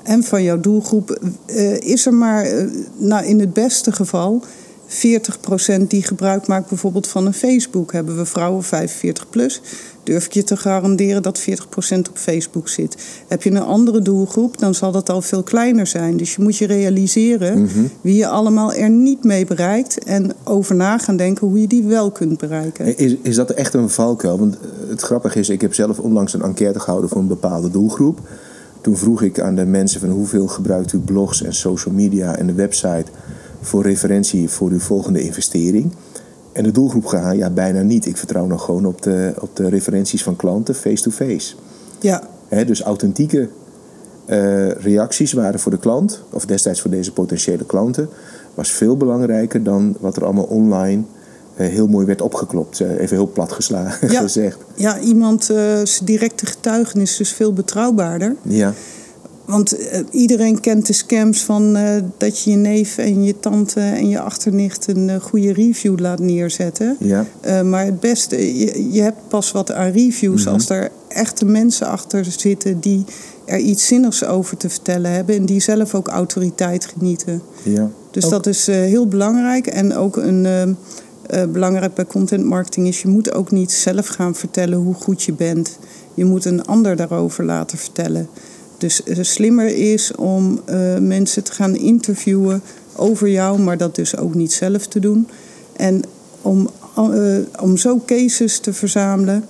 En 0.10 0.24
van 0.24 0.44
jouw 0.44 0.60
doelgroep 0.60 1.20
eh, 1.46 1.80
is 1.80 2.06
er 2.06 2.14
maar, 2.14 2.44
eh, 2.44 2.66
nou 2.98 3.26
in 3.26 3.40
het 3.40 3.54
beste 3.54 3.92
geval, 3.92 4.44
40% 4.86 5.90
die 5.90 6.04
gebruik 6.04 6.48
maakt 6.48 6.70
bijvoorbeeld 6.70 7.08
van 7.08 7.26
een 7.26 7.34
Facebook. 7.34 7.92
Hebben 7.92 8.18
we 8.18 8.26
vrouwen 8.26 8.64
45 8.64 9.30
plus, 9.30 9.62
durf 10.04 10.26
ik 10.26 10.34
je 10.34 10.44
te 10.44 10.58
garanderen 10.58 11.22
dat 11.22 11.40
40% 11.40 12.10
op 12.10 12.18
Facebook 12.18 12.68
zit. 12.68 12.98
Heb 13.28 13.44
je 13.44 13.50
een 13.50 13.62
andere 13.62 14.02
doelgroep, 14.02 14.60
dan 14.60 14.76
zal 14.76 14.92
dat 14.92 15.10
al 15.10 15.22
veel 15.22 15.44
kleiner 15.44 15.88
zijn. 15.88 16.18
Dus 16.18 16.36
je 16.36 16.42
moet 16.42 16.58
je 16.58 16.66
realiseren 16.66 17.70
wie 18.02 18.16
je 18.16 18.28
allemaal 18.28 18.74
er 18.74 18.90
niet 18.90 19.24
mee 19.24 19.46
bereikt 19.46 20.04
en 20.04 20.32
over 20.44 20.76
na 20.76 20.98
gaan 20.98 21.18
denken 21.18 21.48
hoe 21.48 21.62
je 21.62 21.68
die 21.68 21.84
wel 21.84 22.12
kunt 22.12 22.38
bereiken. 22.38 22.98
Is, 22.98 23.16
is 23.22 23.36
dat 23.36 23.50
echt 23.50 23.74
een 23.74 23.90
valkuil? 23.90 24.40
Want 24.40 24.56
eh, 24.56 24.90
het 24.90 25.02
grappige 25.02 25.40
is, 25.40 25.50
ik 25.50 25.62
heb 25.62 25.74
zelf 25.74 26.00
onlangs 26.00 26.34
een 26.34 26.42
enquête 26.42 26.80
gehouden 26.80 27.10
voor 27.10 27.22
een 27.22 27.28
bepaalde 27.28 27.70
doelgroep. 27.70 28.20
Toen 28.82 28.98
vroeg 28.98 29.22
ik 29.22 29.40
aan 29.40 29.56
de 29.56 29.66
mensen 29.66 30.00
van 30.00 30.10
hoeveel 30.10 30.48
gebruikt 30.48 30.94
u 30.94 31.00
blogs 31.00 31.44
en 31.44 31.54
social 31.54 31.94
media 31.94 32.36
en 32.36 32.48
de 32.48 32.54
website 32.54 33.06
voor 33.62 33.84
referentie 33.84 34.50
voor 34.50 34.70
uw 34.70 34.80
volgende 34.80 35.22
investering. 35.22 35.92
En 36.52 36.64
de 36.64 36.72
doelgroep 36.72 37.06
gegaan, 37.06 37.38
ja 37.38 37.50
bijna 37.50 37.82
niet. 37.82 38.06
Ik 38.06 38.18
vertrouw 38.18 38.46
nog 38.46 38.66
gewoon 38.66 38.86
op 38.86 39.02
de, 39.02 39.34
op 39.40 39.56
de 39.56 39.70
referenties 39.70 40.24
van 40.24 40.36
klanten 40.36 40.76
face-to-face. 40.76 41.56
Ja, 42.00 42.24
dus 42.66 42.82
authentieke 42.82 43.50
eh, 44.26 44.70
reacties 44.70 45.34
waren 45.34 45.60
voor 45.60 45.72
de 45.72 45.80
klant, 45.80 46.24
of 46.32 46.46
destijds 46.46 46.82
voor 46.82 46.92
deze 46.92 47.14
potentiële 47.14 47.66
klanten, 47.66 48.10
was 48.54 48.72
veel 48.72 48.98
belangrijker 48.98 49.64
dan 49.64 49.96
wat 50.00 50.16
er 50.16 50.26
allemaal 50.26 50.44
online 50.44 51.04
heel 51.68 51.88
mooi 51.88 52.06
werd 52.06 52.22
opgeklopt. 52.22 52.80
Eh, 52.80 52.90
even 53.00 53.16
heel 53.18 53.32
plat 53.32 53.52
geslagen 53.52 54.12
Ja. 54.14 54.22
gezegd. 54.22 54.58
ja 54.76 55.00
iemand, 55.00 55.50
eh, 55.50 55.56
zijn 55.84 56.06
directe 56.06 56.46
getuigenis 56.46 57.12
is 57.12 57.18
dus 57.18 57.32
veel 57.34 57.54
betrouwbaarder. 57.54 58.36
Ja, 58.44 58.74
Want 59.46 59.78
eh, 59.78 60.00
iedereen 60.12 60.60
kent 60.60 60.88
de 60.88 60.94
scams 60.94 61.44
van 61.44 61.76
eh, 61.76 61.90
dat 62.18 62.40
je 62.44 62.52
je 62.52 62.56
neef 62.58 62.98
en 62.98 63.24
je 63.24 63.40
tante 63.40 63.80
en 63.80 64.10
je 64.10 64.20
achternicht 64.20 64.88
een 64.88 65.10
eh, 65.10 65.16
goede 65.22 65.54
review 65.54 66.00
laat 66.00 66.20
neerzetten. 66.20 66.96
ja, 67.00 67.26
Eh, 67.42 67.62
maar 67.62 67.86
het 67.86 68.00
beste, 68.00 68.58
je, 68.58 68.92
je 68.94 69.02
hebt 69.02 69.18
pas 69.28 69.52
wat 69.52 69.72
aan 69.72 69.92
reviews 69.92 70.44
Mhm. 70.46 70.54
als 70.54 70.70
er 70.70 70.92
echte 71.08 71.46
mensen 71.46 71.88
achter 71.88 72.26
zitten 72.38 72.80
die 72.80 73.06
er 73.46 73.58
iets 73.60 73.88
zinnigs 73.88 74.26
over 74.26 74.58
te 74.58 74.70
vertellen 74.70 75.12
hebben 75.12 75.36
en 75.36 75.46
die 75.46 75.60
zelf 75.62 75.96
ook 75.96 76.08
autoriteit 76.08 76.86
genieten. 76.86 77.42
ja. 77.64 77.90
Dus 78.12 78.26
Ook- 78.26 78.32
dat 78.32 78.46
is 78.46 78.68
eh, 78.68 78.76
heel 78.76 79.08
belangrijk. 79.08 79.68
En 79.68 79.96
ook 79.96 80.18
een, 80.18 80.78
eh, 81.30 81.44
belangrijk 81.46 81.94
bij 81.94 82.06
content 82.06 82.46
marketing 82.46 82.88
is, 82.88 83.02
je 83.02 83.08
moet 83.08 83.34
ook 83.34 83.52
niet 83.52 83.72
zelf 83.72 84.08
gaan 84.08 84.36
vertellen 84.36 84.78
hoe 84.78 84.94
goed 84.94 85.24
je 85.24 85.34
bent. 85.34 85.80
Je 86.14 86.26
moet 86.26 86.46
een 86.46 86.66
ander 86.66 86.96
daarover 86.96 87.46
laten 87.46 87.78
vertellen. 87.78 88.30
Dus 88.78 89.04
eh, 89.04 89.18
slimmer 89.22 89.68
is 89.68 90.16
om 90.16 90.62
eh, 90.66 90.98
mensen 90.98 91.44
te 91.44 91.52
gaan 91.52 91.76
interviewen 91.76 92.62
over 92.96 93.30
jou, 93.30 93.60
maar 93.60 93.78
dat 93.78 93.96
dus 93.96 94.18
ook 94.18 94.36
niet 94.36 94.54
zelf 94.54 94.88
te 94.88 95.00
doen. 95.00 95.28
En 95.76 96.04
om, 96.42 96.70
om 97.60 97.78
zo 97.78 98.02
cases 98.06 98.60
te 98.60 98.74
verzamelen. 98.74 99.46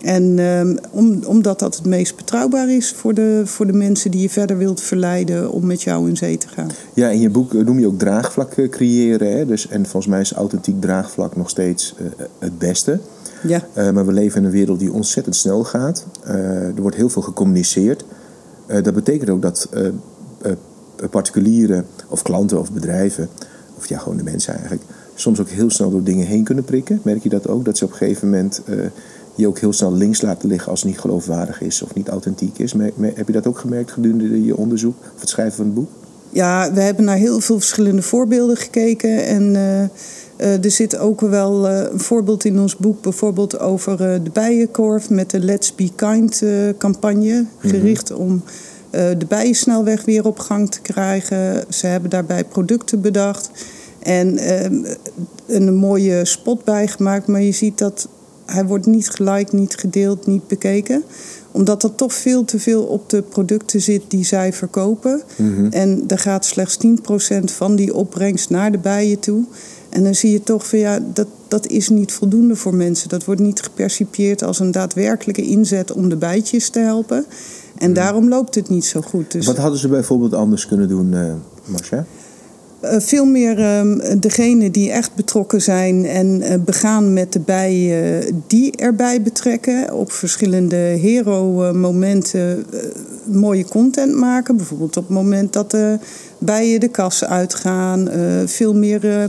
En 0.00 0.38
ehm, 0.38 0.76
om, 0.90 1.24
omdat 1.26 1.58
dat 1.58 1.76
het 1.76 1.86
meest 1.86 2.16
betrouwbaar 2.16 2.70
is 2.70 2.92
voor 2.92 3.14
de, 3.14 3.42
voor 3.44 3.66
de 3.66 3.72
mensen 3.72 4.10
die 4.10 4.20
je 4.20 4.30
verder 4.30 4.58
wilt 4.58 4.80
verleiden 4.80 5.50
om 5.50 5.66
met 5.66 5.82
jou 5.82 6.08
in 6.08 6.16
zee 6.16 6.38
te 6.38 6.48
gaan. 6.48 6.70
ja, 6.94 7.08
in 7.08 7.20
je 7.20 7.30
boek 7.30 7.54
eh, 7.54 7.64
noem 7.64 7.78
je 7.78 7.86
ook 7.86 7.98
draagvlak 7.98 8.52
eh, 8.52 8.68
creëren. 8.68 9.36
Hè? 9.36 9.46
Dus, 9.46 9.68
en 9.68 9.82
volgens 9.82 10.06
mij 10.06 10.20
is 10.20 10.32
authentiek 10.32 10.80
draagvlak 10.80 11.36
nog 11.36 11.50
steeds 11.50 11.94
eh, 11.98 12.26
het 12.38 12.58
beste. 12.58 13.00
Ja. 13.42 13.62
Maar 13.74 14.06
we 14.06 14.12
leven 14.12 14.40
in 14.40 14.44
een 14.44 14.52
wereld 14.52 14.78
die 14.78 14.92
ontzettend 14.92 15.36
snel 15.36 15.64
gaat. 15.64 16.06
Er 16.24 16.82
wordt 16.82 16.96
heel 16.96 17.08
veel 17.08 17.22
gecommuniceerd. 17.22 18.04
Dat 18.66 18.94
betekent 18.94 19.30
ook 19.30 19.42
dat 19.42 19.68
particulieren 21.10 21.86
of 22.08 22.22
klanten 22.22 22.58
of 22.58 22.72
bedrijven, 22.72 23.28
of 23.76 23.86
ja, 23.86 23.98
gewoon 23.98 24.16
de 24.16 24.22
mensen 24.22 24.52
eigenlijk, 24.52 24.82
soms 25.14 25.40
ook 25.40 25.48
heel 25.48 25.70
snel 25.70 25.90
door 25.90 26.02
dingen 26.02 26.26
heen 26.26 26.44
kunnen 26.44 26.64
prikken. 26.64 27.00
Merk 27.02 27.22
je 27.22 27.28
dat 27.28 27.48
ook? 27.48 27.64
Dat 27.64 27.78
ze 27.78 27.84
op 27.84 27.90
een 27.90 27.96
gegeven 27.96 28.30
moment 28.30 28.62
je 29.38 29.46
ook 29.46 29.58
heel 29.58 29.72
snel 29.72 29.92
links 29.92 30.22
laten 30.22 30.48
liggen 30.48 30.70
als 30.70 30.80
het 30.80 30.90
niet 30.90 31.00
geloofwaardig 31.00 31.60
is 31.60 31.82
of 31.82 31.94
niet 31.94 32.08
authentiek 32.08 32.58
is. 32.58 32.74
Heb 33.14 33.26
je 33.26 33.32
dat 33.32 33.46
ook 33.46 33.58
gemerkt 33.58 33.90
gedurende 33.90 34.44
je 34.44 34.56
onderzoek 34.56 34.94
of 35.14 35.20
het 35.20 35.28
schrijven 35.28 35.56
van 35.56 35.64
het 35.64 35.74
boek? 35.74 35.90
Ja, 36.30 36.72
we 36.72 36.80
hebben 36.80 37.04
naar 37.04 37.16
heel 37.16 37.40
veel 37.40 37.58
verschillende 37.58 38.02
voorbeelden 38.02 38.56
gekeken. 38.56 39.26
En 39.26 39.56
eh, 39.56 39.82
eh, 39.82 40.64
er 40.64 40.70
zit 40.70 40.98
ook 40.98 41.20
wel 41.20 41.68
eh, 41.68 41.92
een 41.92 42.00
voorbeeld 42.00 42.44
in 42.44 42.60
ons 42.60 42.76
boek, 42.76 43.02
bijvoorbeeld 43.02 43.58
over 43.58 43.96
de 43.96 44.30
bijenkorf 44.32 45.10
met 45.10 45.30
de 45.30 45.40
Let's 45.40 45.74
Be 45.74 45.90
Kind 45.96 46.42
campagne. 46.78 47.46
Gericht 47.58 48.12
om 48.12 48.42
de 48.90 49.26
bijensnelweg 49.28 50.04
weer 50.04 50.26
op 50.26 50.38
gang 50.38 50.70
te 50.70 50.80
krijgen. 50.80 51.64
Ze 51.68 51.86
hebben 51.86 52.10
daarbij 52.10 52.44
producten 52.44 53.00
bedacht 53.00 53.50
en 53.98 54.38
eh, 54.38 54.70
een 55.46 55.74
mooie 55.74 56.24
spot 56.24 56.64
bijgemaakt. 56.64 57.26
Maar 57.26 57.40
je 57.40 57.52
ziet 57.52 57.78
dat 57.78 58.08
hij 58.52 58.66
wordt 58.66 58.86
niet 58.86 59.10
geliked, 59.10 59.52
niet 59.52 59.74
gedeeld, 59.74 60.26
niet 60.26 60.46
bekeken 60.46 61.02
omdat 61.52 61.82
er 61.82 61.94
toch 61.94 62.14
veel 62.14 62.44
te 62.44 62.58
veel 62.58 62.82
op 62.82 63.10
de 63.10 63.22
producten 63.22 63.80
zit 63.80 64.02
die 64.08 64.24
zij 64.24 64.52
verkopen. 64.52 65.22
En 65.70 66.04
er 66.08 66.18
gaat 66.18 66.44
slechts 66.44 66.78
10% 66.86 67.44
van 67.44 67.76
die 67.76 67.94
opbrengst 67.94 68.50
naar 68.50 68.72
de 68.72 68.78
bijen 68.78 69.18
toe. 69.18 69.44
En 69.88 70.04
dan 70.04 70.14
zie 70.14 70.32
je 70.32 70.42
toch 70.42 70.68
van 70.68 70.78
ja, 70.78 70.98
dat, 71.12 71.26
dat 71.48 71.66
is 71.66 71.88
niet 71.88 72.12
voldoende 72.12 72.56
voor 72.56 72.74
mensen. 72.74 73.08
Dat 73.08 73.24
wordt 73.24 73.40
niet 73.40 73.62
gepercipieerd 73.62 74.42
als 74.42 74.58
een 74.58 74.70
daadwerkelijke 74.70 75.42
inzet 75.42 75.92
om 75.92 76.08
de 76.08 76.16
bijtjes 76.16 76.68
te 76.68 76.78
helpen. 76.78 77.24
En 77.78 77.92
daarom 77.92 78.28
loopt 78.28 78.54
het 78.54 78.68
niet 78.68 78.84
zo 78.84 79.00
goed. 79.00 79.32
Dus 79.32 79.46
Wat 79.46 79.56
hadden 79.56 79.78
ze 79.78 79.88
bijvoorbeeld 79.88 80.34
anders 80.34 80.66
kunnen 80.66 80.88
doen, 80.88 81.14
eh 81.14 81.32
Marcia? 81.64 82.06
Uh, 82.84 82.90
veel 82.98 83.24
meer 83.24 83.58
uh, 83.58 83.96
degenen 84.18 84.72
die 84.72 84.90
echt 84.90 85.14
betrokken 85.14 85.62
zijn 85.62 86.06
en 86.06 86.42
uh, 86.42 86.54
begaan 86.64 87.12
met 87.12 87.32
de 87.32 87.40
bijen 87.40 88.42
die 88.46 88.76
erbij 88.76 89.22
betrekken. 89.22 89.94
Op 89.94 90.12
verschillende 90.12 90.76
hero-momenten 90.76 92.66
mooie 93.24 93.64
content 93.64 94.14
maken. 94.14 94.56
Bijvoorbeeld 94.56 94.96
op 94.96 95.06
het 95.06 95.12
moment 95.12 95.52
dat 95.52 95.70
de 95.70 95.98
bijen 96.38 96.80
de 96.80 96.88
kas 96.88 97.24
uitgaan. 97.24 98.08
veel 98.46 98.74
meer 98.74 99.10
eh, 99.10 99.24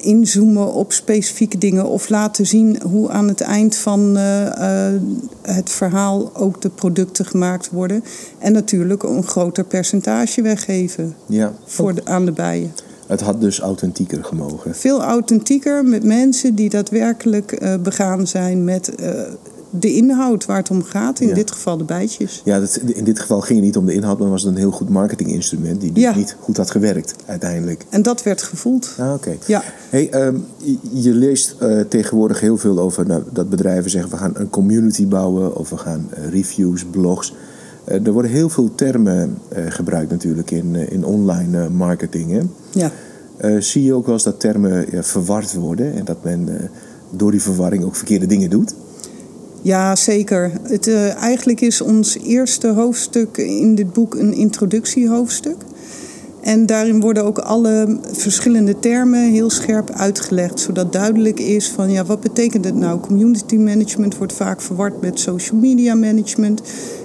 inzoomen 0.00 0.72
op 0.72 0.92
specifieke 0.92 1.58
dingen 1.58 1.86
of 1.86 2.08
laten 2.08 2.46
zien 2.46 2.78
hoe 2.82 3.10
aan 3.10 3.28
het 3.28 3.40
eind 3.40 3.76
van 3.76 4.16
uh, 4.16 4.92
het 5.42 5.70
verhaal 5.70 6.30
ook 6.34 6.60
de 6.60 6.70
producten 6.70 7.24
gemaakt 7.24 7.70
worden. 7.70 8.04
En 8.38 8.52
natuurlijk 8.52 9.02
een 9.02 9.22
groter 9.22 9.64
percentage 9.64 10.42
weggeven 10.42 11.14
ja. 11.26 11.52
voor 11.64 11.94
de, 11.94 12.04
aan 12.04 12.24
de 12.24 12.32
bijen. 12.32 12.72
Het 13.06 13.20
had 13.20 13.40
dus 13.40 13.60
authentieker 13.60 14.24
gemogen. 14.24 14.74
Veel 14.74 15.02
authentieker 15.02 15.84
met 15.84 16.04
mensen 16.04 16.54
die 16.54 16.70
daadwerkelijk 16.70 17.62
uh, 17.62 17.74
begaan 17.82 18.26
zijn 18.26 18.64
met 18.64 18.92
de 19.78 19.94
inhoud 19.94 20.46
waar 20.46 20.56
het 20.56 20.70
om 20.70 20.82
gaat. 20.82 21.20
In 21.20 21.34
dit 21.34 21.50
geval 21.50 21.76
de 21.76 21.84
bijtjes. 21.84 22.42
Ja, 22.44 22.60
dat, 22.60 22.76
in 22.76 23.04
dit 23.04 23.18
geval 23.18 23.40
ging 23.40 23.58
het 23.58 23.66
niet 23.66 23.76
om 23.76 23.86
de 23.86 23.94
inhoud, 23.94 24.18
maar 24.18 24.30
was 24.30 24.42
het 24.42 24.52
een 24.52 24.58
heel 24.58 24.70
goed 24.70 24.88
marketinginstrument 24.88 25.80
die 25.80 25.92
dus 25.92 26.14
niet 26.14 26.36
goed 26.40 26.56
had 26.56 26.70
gewerkt 26.70 27.14
uiteindelijk. 27.26 27.84
En 27.88 28.02
dat 28.02 28.22
werd 28.22 28.42
gevoeld. 28.42 28.94
Ah, 28.98 29.12
oké. 29.12 29.36
Ja. 29.46 29.62
Hey, 29.90 30.26
um, 30.26 30.44
je 30.92 31.10
leest 31.14 31.56
uh, 31.62 31.80
tegenwoordig 31.80 32.40
heel 32.40 32.56
veel 32.56 32.78
over 32.78 33.06
nou, 33.06 33.22
dat 33.32 33.48
bedrijven 33.48 33.90
zeggen 33.90 34.10
we 34.10 34.16
gaan 34.16 34.32
een 34.34 34.50
community 34.50 35.06
bouwen 35.06 35.56
of 35.56 35.70
we 35.70 35.76
gaan 35.76 36.08
uh, 36.18 36.28
reviews, 36.30 36.84
blogs. 36.84 37.34
Uh, 37.88 38.06
er 38.06 38.12
worden 38.12 38.30
heel 38.30 38.48
veel 38.48 38.74
termen 38.74 39.38
gebruikt 39.68 40.10
natuurlijk 40.10 40.50
in, 40.50 40.74
in 40.74 41.04
online 41.04 41.68
marketing. 41.68 42.30
Hè? 42.30 42.40
Ja. 42.70 42.90
zie 43.60 43.82
je 43.84 43.94
ook 43.94 44.04
wel 44.04 44.14
eens 44.14 44.24
dat 44.24 44.40
termen 44.40 44.86
verward 45.04 45.54
worden 45.54 45.94
en 45.94 46.04
dat 46.04 46.24
men 46.24 46.70
door 47.10 47.30
die 47.30 47.42
verwarring 47.42 47.84
ook 47.84 47.96
verkeerde 47.96 48.26
dingen 48.26 48.50
doet? 48.50 48.74
Ja, 49.62 49.96
zeker. 49.96 50.52
Het, 50.62 50.86
uh, 50.86 51.14
eigenlijk 51.14 51.60
is 51.60 51.80
ons 51.80 52.18
eerste 52.18 52.68
hoofdstuk 52.68 53.36
in 53.36 53.74
dit 53.74 53.92
boek 53.92 54.14
een 54.14 54.32
introductiehoofdstuk. 54.32 55.56
En 56.40 56.66
daarin 56.66 57.00
worden 57.00 57.24
ook 57.24 57.38
alle 57.38 57.98
verschillende 58.12 58.78
termen 58.78 59.30
heel 59.30 59.50
scherp 59.50 59.90
uitgelegd, 59.90 60.60
zodat 60.60 60.92
duidelijk 60.92 61.40
is 61.40 61.68
van 61.68 61.90
ja, 61.90 62.04
wat 62.04 62.20
betekent 62.20 62.64
het 62.64 62.74
nou? 62.74 63.00
Community 63.00 63.56
management 63.56 64.16
wordt 64.16 64.32
vaak 64.32 64.60
verward 64.60 65.00
met 65.00 65.20
social 65.20 65.60
media 65.60 65.94
management. 65.94 66.62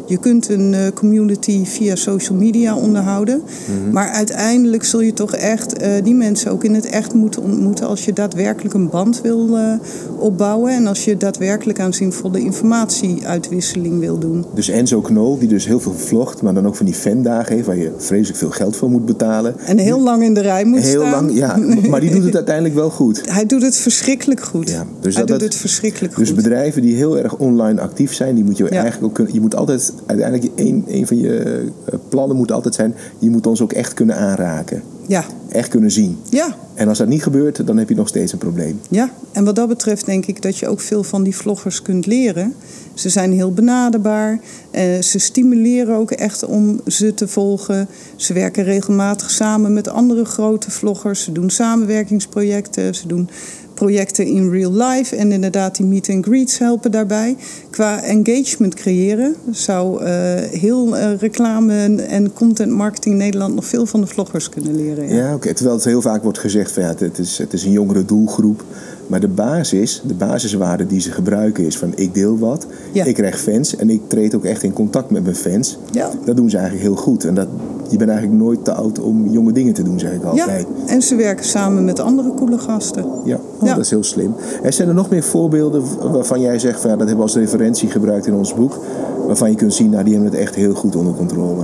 Je 0.07 0.17
kunt 0.17 0.49
een 0.49 0.73
uh, 0.73 0.79
community 0.93 1.65
via 1.65 1.95
social 1.95 2.37
media 2.37 2.75
onderhouden. 2.75 3.41
Mm-hmm. 3.41 3.93
Maar 3.93 4.09
uiteindelijk 4.09 4.83
zul 4.83 5.01
je 5.01 5.13
toch 5.13 5.35
echt 5.35 5.81
uh, 5.81 5.87
die 6.03 6.15
mensen 6.15 6.51
ook 6.51 6.63
in 6.63 6.73
het 6.73 6.85
echt 6.85 7.13
moeten 7.13 7.41
ontmoeten 7.41 7.87
als 7.87 8.05
je 8.05 8.13
daadwerkelijk 8.13 8.73
een 8.73 8.89
band 8.89 9.21
wil 9.21 9.49
uh, 9.49 9.73
opbouwen. 10.17 10.71
En 10.71 10.87
als 10.87 11.05
je 11.05 11.17
daadwerkelijk 11.17 11.79
aan 11.79 11.93
zinvolle 11.93 12.39
informatieuitwisseling 12.39 13.99
wil 13.99 14.17
doen. 14.17 14.45
Dus 14.53 14.69
Enzo 14.69 15.01
Knol, 15.01 15.39
die 15.39 15.47
dus 15.47 15.65
heel 15.65 15.79
veel 15.79 15.93
vlogt, 15.93 16.41
maar 16.41 16.53
dan 16.53 16.67
ook 16.67 16.75
van 16.75 16.85
die 16.85 16.95
fandagen 16.95 17.55
heeft 17.55 17.67
waar 17.67 17.77
je 17.77 17.91
vreselijk 17.97 18.39
veel 18.39 18.49
geld 18.49 18.75
voor 18.75 18.89
moet 18.89 19.05
betalen. 19.05 19.55
En 19.65 19.77
heel 19.77 20.01
lang 20.01 20.23
in 20.23 20.33
de 20.33 20.41
rij 20.41 20.65
moet 20.65 20.79
heel 20.79 21.01
staan. 21.01 21.11
Lang, 21.11 21.37
ja, 21.37 21.57
maar 21.89 21.99
die 21.99 22.11
doet 22.11 22.23
het 22.23 22.35
uiteindelijk 22.35 22.75
wel 22.75 22.89
goed. 22.89 23.21
Hij 23.31 23.45
doet 23.45 23.61
het 23.61 23.75
verschrikkelijk 23.75 24.41
goed. 24.41 24.69
Ja, 24.69 24.85
dus 24.99 25.15
Hij 25.15 25.25
dat, 25.25 25.39
doet 25.39 25.47
het 25.47 25.57
verschrikkelijk 25.57 26.15
dus 26.15 26.27
goed. 26.27 26.35
Dus 26.35 26.43
bedrijven 26.43 26.81
die 26.81 26.95
heel 26.95 27.17
erg 27.17 27.35
online 27.35 27.81
actief 27.81 28.13
zijn, 28.13 28.35
die 28.35 28.43
moet 28.43 28.57
je 28.57 28.63
ja. 28.63 28.69
eigenlijk 28.69 29.03
ook 29.03 29.13
kunnen. 29.13 29.33
Je 29.33 29.41
moet 29.41 29.55
altijd 29.55 29.93
uiteindelijk 30.05 30.51
een, 30.55 30.83
een 30.87 31.07
van 31.07 31.17
je 31.17 31.65
plannen 32.09 32.37
moet 32.37 32.51
altijd 32.51 32.75
zijn: 32.75 32.95
je 33.19 33.29
moet 33.29 33.47
ons 33.47 33.61
ook 33.61 33.73
echt 33.73 33.93
kunnen 33.93 34.15
aanraken. 34.15 34.81
Ja. 35.07 35.23
Echt 35.57 35.69
kunnen 35.69 35.91
zien. 35.91 36.17
Ja. 36.29 36.55
En 36.73 36.87
als 36.87 36.97
dat 36.97 37.07
niet 37.07 37.23
gebeurt, 37.23 37.67
dan 37.67 37.77
heb 37.77 37.89
je 37.89 37.95
nog 37.95 38.07
steeds 38.07 38.31
een 38.31 38.37
probleem. 38.37 38.79
Ja, 38.89 39.11
en 39.31 39.45
wat 39.45 39.55
dat 39.55 39.67
betreft 39.67 40.05
denk 40.05 40.25
ik 40.25 40.41
dat 40.41 40.57
je 40.57 40.67
ook 40.67 40.79
veel 40.79 41.03
van 41.03 41.23
die 41.23 41.35
vloggers 41.35 41.81
kunt 41.81 42.05
leren. 42.05 42.53
Ze 42.93 43.09
zijn 43.09 43.31
heel 43.31 43.53
benaderbaar. 43.53 44.39
Eh, 44.71 45.01
ze 45.01 45.19
stimuleren 45.19 45.95
ook 45.95 46.11
echt 46.11 46.45
om 46.45 46.81
ze 46.87 47.13
te 47.13 47.27
volgen. 47.27 47.87
Ze 48.15 48.33
werken 48.33 48.63
regelmatig 48.63 49.31
samen 49.31 49.73
met 49.73 49.87
andere 49.89 50.25
grote 50.25 50.71
vloggers. 50.71 51.23
Ze 51.23 51.31
doen 51.31 51.49
samenwerkingsprojecten. 51.49 52.95
Ze 52.95 53.07
doen 53.07 53.29
projecten 53.77 54.25
in 54.25 54.51
real 54.51 54.73
life. 54.73 55.15
En 55.15 55.31
inderdaad, 55.31 55.75
die 55.75 55.85
meet 55.85 56.09
and 56.09 56.25
greets 56.25 56.57
helpen 56.57 56.91
daarbij. 56.91 57.35
Qua 57.69 58.03
engagement 58.03 58.73
creëren 58.73 59.35
zou 59.51 60.03
uh, 60.03 60.09
heel 60.35 60.97
uh, 60.97 61.17
reclame 61.17 61.95
en 61.95 62.33
content 62.33 62.71
marketing 62.71 63.15
in 63.15 63.21
Nederland 63.21 63.55
nog 63.55 63.65
veel 63.65 63.85
van 63.85 64.01
de 64.01 64.07
vloggers 64.07 64.49
kunnen 64.49 64.75
leren. 64.75 65.07
Ja, 65.09 65.15
ja 65.15 65.33
oké. 65.33 65.46
Terwijl 65.53 65.75
het 65.75 65.85
heel 65.85 66.01
vaak 66.01 66.23
wordt 66.23 66.39
gezegd 66.39 66.71
van 66.71 66.83
ja, 66.83 66.93
het 66.97 67.19
is, 67.19 67.37
het 67.37 67.53
is 67.53 67.63
een 67.63 67.71
jongere 67.71 68.05
doelgroep. 68.05 68.63
Maar 69.07 69.19
de 69.19 69.27
basis, 69.27 70.01
de 70.05 70.13
basiswaarde 70.13 70.87
die 70.87 70.99
ze 70.99 71.11
gebruiken 71.11 71.65
is 71.65 71.77
van 71.77 71.91
ik 71.95 72.13
deel 72.13 72.37
wat, 72.37 72.67
ja. 72.91 73.05
ik 73.05 73.13
krijg 73.13 73.39
fans 73.39 73.75
en 73.75 73.89
ik 73.89 74.01
treed 74.07 74.35
ook 74.35 74.43
echt 74.43 74.63
in 74.63 74.73
contact 74.73 75.09
met 75.09 75.23
mijn 75.23 75.35
fans. 75.35 75.77
Ja. 75.91 76.09
Dat 76.25 76.35
doen 76.35 76.49
ze 76.49 76.57
eigenlijk 76.57 76.87
heel 76.87 76.95
goed. 76.95 77.25
En 77.25 77.33
dat, 77.33 77.47
je 77.89 77.97
bent 77.97 78.09
eigenlijk 78.09 78.41
nooit 78.41 78.65
te 78.65 78.73
oud 78.73 78.99
om 78.99 79.29
jonge 79.29 79.51
dingen 79.51 79.73
te 79.73 79.83
doen, 79.83 79.99
zeg 79.99 80.11
ik 80.11 80.23
altijd. 80.23 80.67
Ja, 80.85 80.93
en 80.93 81.01
ze 81.01 81.15
werken 81.15 81.45
samen 81.45 81.85
met 81.85 81.99
andere 81.99 82.33
coole 82.33 82.57
gasten. 82.57 83.05
Ja, 83.25 83.39
oh, 83.59 83.69
dat 83.69 83.77
is 83.77 83.89
heel 83.89 84.03
slim. 84.03 84.33
En 84.63 84.73
zijn 84.73 84.87
er 84.87 84.93
nog 84.93 85.09
meer 85.09 85.23
voorbeelden 85.23 85.83
waarvan 86.11 86.41
jij 86.41 86.59
zegt, 86.59 86.81
van, 86.81 86.89
ja, 86.89 86.95
dat 86.95 87.07
hebben 87.07 87.25
we 87.25 87.31
als 87.31 87.41
referentie 87.41 87.89
gebruikt 87.89 88.27
in 88.27 88.33
ons 88.33 88.53
boek, 88.53 88.79
waarvan 89.27 89.49
je 89.49 89.55
kunt 89.55 89.73
zien, 89.73 89.89
nou 89.89 90.03
die 90.03 90.13
hebben 90.13 90.31
het 90.31 90.39
echt 90.39 90.55
heel 90.55 90.73
goed 90.73 90.95
onder 90.95 91.13
controle? 91.13 91.63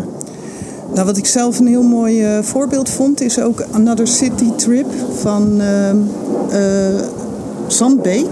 Nou, 0.94 1.06
wat 1.06 1.18
ik 1.18 1.26
zelf 1.26 1.60
een 1.60 1.68
heel 1.68 1.84
mooi 1.84 2.38
uh, 2.38 2.44
voorbeeld 2.44 2.90
vond, 2.90 3.22
is 3.22 3.40
ook 3.40 3.66
Another 3.72 4.08
City 4.08 4.52
Trip 4.56 4.86
van 5.20 5.62
uh, 5.62 5.90
uh, 5.90 7.02
Zandbeek. 7.68 8.28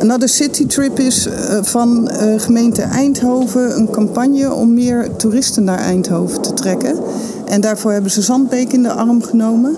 Another 0.00 0.28
City 0.28 0.66
Trip 0.66 0.98
is 0.98 1.26
uh, 1.26 1.32
van 1.62 2.10
gemeente 2.36 2.82
Eindhoven 2.82 3.76
een 3.76 3.90
campagne 3.90 4.52
om 4.52 4.74
meer 4.74 5.16
toeristen 5.16 5.64
naar 5.64 5.78
Eindhoven 5.78 6.42
te 6.42 6.52
trekken. 6.52 6.96
En 7.44 7.60
daarvoor 7.60 7.92
hebben 7.92 8.10
ze 8.10 8.22
Zandbeek 8.22 8.72
in 8.72 8.82
de 8.82 8.92
arm 8.92 9.22
genomen. 9.22 9.76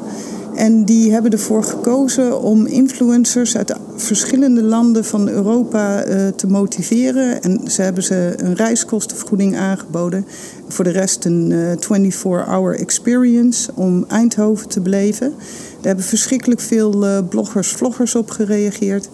En 0.56 0.84
die 0.84 1.12
hebben 1.12 1.30
ervoor 1.30 1.64
gekozen 1.64 2.42
om 2.42 2.66
influencers 2.66 3.56
uit 3.56 3.74
verschillende 3.96 4.62
landen 4.62 5.04
van 5.04 5.28
Europa 5.28 6.06
uh, 6.06 6.28
te 6.28 6.46
motiveren. 6.46 7.42
En 7.42 7.70
ze 7.70 7.82
hebben 7.82 8.02
ze 8.02 8.34
een 8.36 8.54
reiskostenvergoeding 8.54 9.56
aangeboden. 9.56 10.26
Voor 10.68 10.84
de 10.84 10.90
rest 10.90 11.24
een 11.24 11.50
uh, 11.50 12.10
24-hour 12.10 12.78
experience 12.78 13.70
om 13.74 14.04
Eindhoven 14.08 14.68
te 14.68 14.80
beleven. 14.80 15.30
Daar 15.30 15.86
hebben 15.86 16.04
verschrikkelijk 16.04 16.60
veel 16.60 17.04
uh, 17.04 17.18
bloggers, 17.28 17.68
vloggers 17.68 18.14
op 18.14 18.30
gereageerd. 18.30 19.08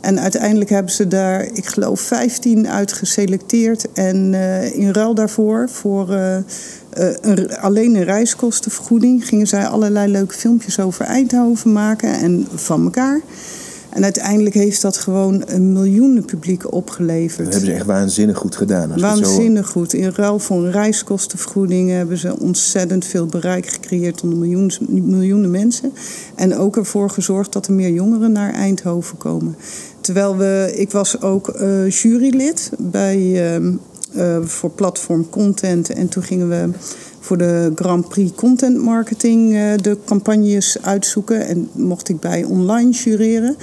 En 0.00 0.20
uiteindelijk 0.20 0.70
hebben 0.70 0.92
ze 0.92 1.08
daar, 1.08 1.44
ik 1.44 1.66
geloof, 1.66 2.00
15 2.00 2.68
uit 2.68 2.92
geselecteerd. 2.92 3.92
En 3.92 4.32
uh, 4.32 4.74
in 4.76 4.92
ruil 4.92 5.14
daarvoor, 5.14 5.68
voor 5.68 6.10
uh, 6.10 6.36
uh, 6.36 6.42
een, 7.20 7.56
alleen 7.56 7.94
een 7.94 8.04
reiskostenvergoeding, 8.04 9.26
gingen 9.26 9.46
zij 9.46 9.66
allerlei 9.66 10.12
leuke 10.12 10.34
filmpjes 10.34 10.80
over 10.80 11.04
Eindhoven 11.04 11.72
maken 11.72 12.12
en 12.12 12.46
van 12.54 12.84
elkaar. 12.84 13.20
En 13.98 14.04
uiteindelijk 14.04 14.54
heeft 14.54 14.82
dat 14.82 14.96
gewoon 14.96 15.42
een 15.46 15.72
miljoenen 15.72 16.24
publiek 16.24 16.72
opgeleverd. 16.72 17.44
Dat 17.44 17.52
hebben 17.52 17.70
ze 17.70 17.76
echt 17.76 17.86
waanzinnig 17.86 18.38
goed 18.38 18.56
gedaan. 18.56 18.92
Als 18.92 19.02
waanzinnig 19.02 19.66
zo... 19.66 19.72
goed. 19.72 19.92
In 19.92 20.12
ruil 20.14 20.38
voor 20.38 20.56
een 20.64 20.70
reiskostenvergoeding 20.70 21.90
hebben 21.90 22.18
ze 22.18 22.38
ontzettend 22.40 23.04
veel 23.04 23.26
bereik 23.26 23.66
gecreëerd 23.66 24.22
onder 24.22 24.38
miljoenen, 24.38 24.76
miljoenen 24.88 25.50
mensen. 25.50 25.92
En 26.34 26.56
ook 26.56 26.76
ervoor 26.76 27.10
gezorgd 27.10 27.52
dat 27.52 27.66
er 27.66 27.72
meer 27.72 27.90
jongeren 27.90 28.32
naar 28.32 28.52
Eindhoven 28.52 29.16
komen. 29.16 29.56
Terwijl 30.00 30.36
we, 30.36 30.72
ik 30.74 30.90
was 30.90 31.20
ook 31.20 31.60
uh, 31.60 31.90
jurylid 31.90 32.70
bij, 32.78 33.18
uh, 33.58 33.74
uh, 34.18 34.42
voor 34.42 34.70
platform 34.70 35.30
Content. 35.30 35.90
En 35.90 36.08
toen 36.08 36.22
gingen 36.22 36.48
we 36.48 36.68
voor 37.20 37.38
de 37.38 37.72
Grand 37.74 38.08
Prix 38.08 38.32
Content 38.34 38.82
Marketing 38.82 39.50
de 39.76 39.98
campagnes 40.04 40.82
uitzoeken. 40.82 41.46
En 41.46 41.68
mocht 41.72 42.08
ik 42.08 42.20
bij 42.20 42.44
online 42.44 42.90
jureren. 42.90 43.56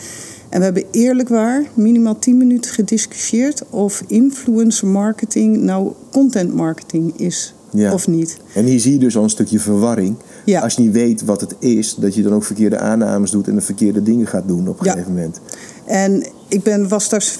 En 0.49 0.59
we 0.59 0.65
hebben 0.65 0.83
eerlijk 0.91 1.29
waar 1.29 1.65
minimaal 1.73 2.19
10 2.19 2.37
minuten 2.37 2.71
gediscussieerd 2.71 3.63
of 3.69 4.03
influencer 4.07 4.87
marketing 4.87 5.57
nou 5.57 5.93
content 6.11 6.53
marketing 6.53 7.19
is. 7.19 7.53
Ja. 7.69 7.93
Of 7.93 8.07
niet. 8.07 8.37
En 8.53 8.65
hier 8.65 8.79
zie 8.79 8.93
je 8.93 8.99
dus 8.99 9.17
al 9.17 9.23
een 9.23 9.29
stukje 9.29 9.59
verwarring. 9.59 10.15
Ja. 10.45 10.61
Als 10.61 10.73
je 10.73 10.81
niet 10.81 10.91
weet 10.91 11.23
wat 11.23 11.41
het 11.41 11.55
is, 11.59 11.95
dat 11.95 12.15
je 12.15 12.21
dan 12.21 12.33
ook 12.33 12.43
verkeerde 12.43 12.77
aannames 12.77 13.31
doet 13.31 13.47
en 13.47 13.55
de 13.55 13.61
verkeerde 13.61 14.03
dingen 14.03 14.27
gaat 14.27 14.47
doen 14.47 14.67
op 14.67 14.79
een 14.79 14.85
ja. 14.85 14.91
gegeven 14.91 15.13
moment. 15.13 15.39
En 15.85 16.25
ik 16.47 16.63
ben, 16.63 16.87
was 16.87 17.09
daar 17.09 17.31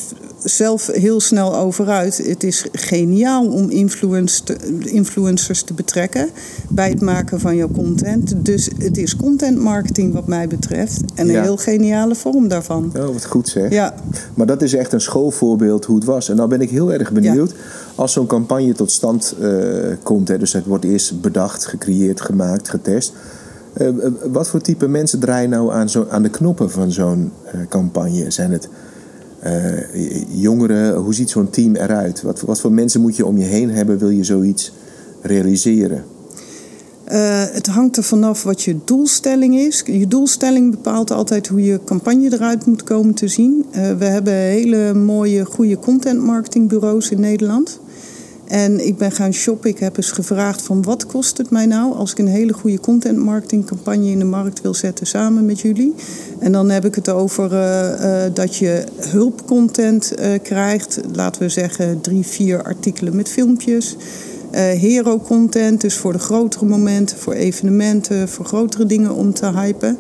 zelf 0.46 0.88
heel 0.88 1.20
snel 1.20 1.56
over 1.56 1.88
uit. 1.88 2.18
Het 2.18 2.44
is 2.44 2.66
geniaal 2.72 3.48
om 3.48 3.70
influence 3.70 4.44
te, 4.44 4.58
influencers 4.80 5.62
te 5.64 5.74
betrekken 5.74 6.30
bij 6.70 6.90
het 6.90 7.02
maken 7.02 7.40
van 7.40 7.56
jouw 7.56 7.70
content. 7.72 8.46
Dus 8.46 8.70
het 8.78 8.98
is 8.98 9.16
content 9.16 9.58
marketing 9.60 10.14
wat 10.14 10.28
mij 10.28 10.48
betreft. 10.48 11.02
En 11.16 11.28
een 11.28 11.34
Ja. 11.34 11.42
heel 11.42 11.58
geniale 11.58 12.16
vorm 12.16 12.48
daarvan. 12.48 12.92
Oh, 12.98 13.06
wat 13.06 13.26
goed 13.26 13.48
zeg. 13.50 13.72
Ja, 13.72 13.94
Maar 14.34 14.46
dat 14.48 14.62
is 14.62 14.74
echt 14.74 14.94
een 14.94 15.02
schoolvoorbeeld 15.02 15.86
hoe 15.86 15.96
het 15.96 16.06
was. 16.06 16.30
En 16.30 16.36
nou 16.36 16.50
ben 16.50 16.62
ik 16.62 16.70
heel 16.70 16.94
erg 16.94 17.12
benieuwd 17.12 17.54
als 17.96 18.14
zo'n 18.14 18.28
campagne 18.28 18.74
tot 18.74 18.92
stand 18.92 19.36
eh, 19.42 19.50
komt. 20.04 20.28
Hè, 20.28 20.38
dus 20.38 20.54
het 20.54 20.66
wordt 20.66 20.86
eerst 20.86 21.22
bedacht, 21.22 21.66
gecreëerd, 21.66 22.22
gemaakt, 22.22 22.70
getest. 22.70 23.14
Uh, 23.82 23.90
wat 24.32 24.48
voor 24.48 24.62
type 24.62 24.88
mensen 24.88 25.20
draaien 25.20 25.50
nou 25.50 25.74
aan, 25.74 25.90
zo, 25.90 26.08
aan 26.10 26.24
de 26.24 26.30
knoppen 26.30 26.72
van 26.72 26.92
zo'n 26.92 27.32
uh, 27.46 27.62
campagne? 27.70 28.32
Zijn 28.32 28.52
het 28.52 28.70
jongeren? 30.28 30.96
Hoe 30.96 31.14
ziet 31.14 31.30
zo'n 31.30 31.50
team 31.50 31.76
eruit? 31.76 32.22
Wat, 32.22 32.42
wat 32.42 32.60
voor 32.60 32.72
mensen 32.72 33.02
moet 33.02 33.16
je 33.16 33.26
om 33.26 33.38
je 33.38 33.46
heen 33.46 33.70
hebben? 33.70 33.98
Wil 33.98 34.10
je 34.10 34.24
zoiets 34.24 34.72
realiseren? 35.22 36.04
Uh, 37.12 37.44
het 37.52 37.68
hangt 37.68 37.98
er 37.98 38.04
vanaf 38.04 38.44
wat 38.44 38.62
je 38.62 38.78
doelstelling 38.86 39.56
is. 39.56 39.84
Je 39.86 40.08
doelstelling 40.08 40.72
bepaalt 40.72 41.12
altijd 41.12 41.48
hoe 41.48 41.64
je 41.64 41.80
campagne 41.86 42.34
eruit 42.34 42.66
moet 42.66 42.84
komen 42.84 43.14
te 43.14 43.28
zien. 43.28 43.66
Uh, 43.70 43.92
we 43.92 44.06
hebben 44.06 44.34
hele 44.34 44.94
mooie, 44.94 45.46
goede 45.46 45.80
content 45.80 46.22
marketingbureaus 46.22 47.10
in 47.10 47.20
Nederland. 47.20 47.80
En 48.48 48.88
ik 48.88 48.98
ben 48.98 49.12
gaan 49.12 49.34
shoppen. 49.34 49.70
Ik 49.70 49.80
heb 49.80 49.98
eens 49.98 50.12
gevraagd 50.12 50.62
van 50.62 50.84
wat 50.84 51.06
kost 51.06 51.38
het 51.38 51.50
mij 51.50 51.66
nou 51.66 51.94
als 51.94 52.12
ik 52.12 52.18
een 52.18 52.28
hele 52.28 52.54
goede 52.54 52.80
content 52.80 53.18
marketing 53.18 53.66
campagne 53.66 54.10
in 54.10 54.20
de 54.20 54.26
markt 54.26 54.62
wil 54.62 54.74
zetten 54.74 55.08
samen 55.08 55.46
met 55.46 55.60
jullie. 55.60 55.94
En 56.40 56.52
dan 56.52 56.70
heb 56.70 56.86
ik 56.86 56.96
het 56.96 57.10
over 57.10 57.52
uh, 57.54 58.24
dat 58.34 58.56
je 58.56 58.84
hulpcontent 58.98 60.14
krijgt. 60.42 61.00
Laten 61.14 61.42
we 61.42 61.50
zeggen 61.50 62.02
drie, 62.02 62.26
vier 62.26 62.64
artikelen 62.64 63.16
met 63.16 63.30
filmpjes. 63.30 63.96
Uh, 64.52 64.62
hero 64.62 65.20
content, 65.20 65.82
dus 65.82 65.96
voor 65.96 66.14
de 66.14 66.20
grotere 66.20 66.66
momenten, 66.66 67.18
voor 67.18 67.34
evenementen, 67.34 68.30
voor 68.30 68.46
grotere 68.46 68.86
dingen 68.86 69.16
om 69.16 69.34
te 69.34 69.52
hypen. 69.52 69.98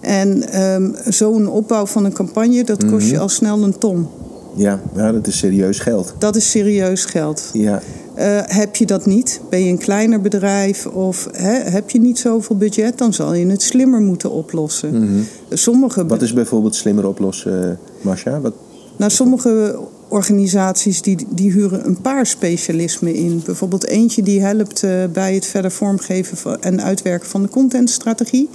En 0.00 0.60
um, 0.62 0.94
zo'n 1.08 1.48
opbouw 1.48 1.86
van 1.86 2.04
een 2.04 2.12
campagne, 2.12 2.64
dat 2.64 2.86
kost 2.86 3.10
je 3.10 3.18
al 3.18 3.28
snel 3.28 3.62
een 3.62 3.78
ton. 3.78 4.06
Ja, 4.54 4.80
ja, 4.94 5.12
dat 5.12 5.26
is 5.26 5.38
serieus 5.38 5.78
geld. 5.78 6.14
Dat 6.18 6.36
is 6.36 6.50
serieus 6.50 7.04
geld. 7.04 7.50
Ja. 7.52 7.82
Uh, 8.18 8.40
heb 8.44 8.76
je 8.76 8.86
dat 8.86 9.06
niet, 9.06 9.40
ben 9.50 9.64
je 9.64 9.70
een 9.70 9.78
kleiner 9.78 10.20
bedrijf 10.20 10.86
of 10.86 11.28
hè, 11.32 11.52
heb 11.70 11.90
je 11.90 12.00
niet 12.00 12.18
zoveel 12.18 12.56
budget, 12.56 12.98
dan 12.98 13.12
zal 13.12 13.34
je 13.34 13.46
het 13.46 13.62
slimmer 13.62 14.00
moeten 14.00 14.30
oplossen. 14.30 14.94
Mm 14.94 15.06
-hmm. 15.06 15.26
Sommige 15.50 16.06
Wat 16.06 16.22
is 16.22 16.32
bijvoorbeeld 16.32 16.74
slimmer 16.74 17.06
oplossen, 17.06 17.78
Marcia? 18.00 18.40
Wat... 18.40 18.54
Nou, 18.96 19.10
sommige 19.10 19.78
organisaties 20.14 21.02
die, 21.02 21.26
die 21.28 21.52
huren 21.52 21.86
een 21.86 22.00
paar 22.00 22.26
specialismen 22.26 23.14
in. 23.14 23.42
Bijvoorbeeld 23.44 23.86
eentje 23.86 24.22
die 24.22 24.40
helpt 24.40 24.82
uh, 24.82 25.04
bij 25.12 25.34
het 25.34 25.46
verder 25.46 25.70
vormgeven 25.70 26.36
van, 26.36 26.62
en 26.62 26.82
uitwerken 26.82 27.28
van 27.28 27.42
de 27.42 27.48
contentstrategie. 27.48 28.48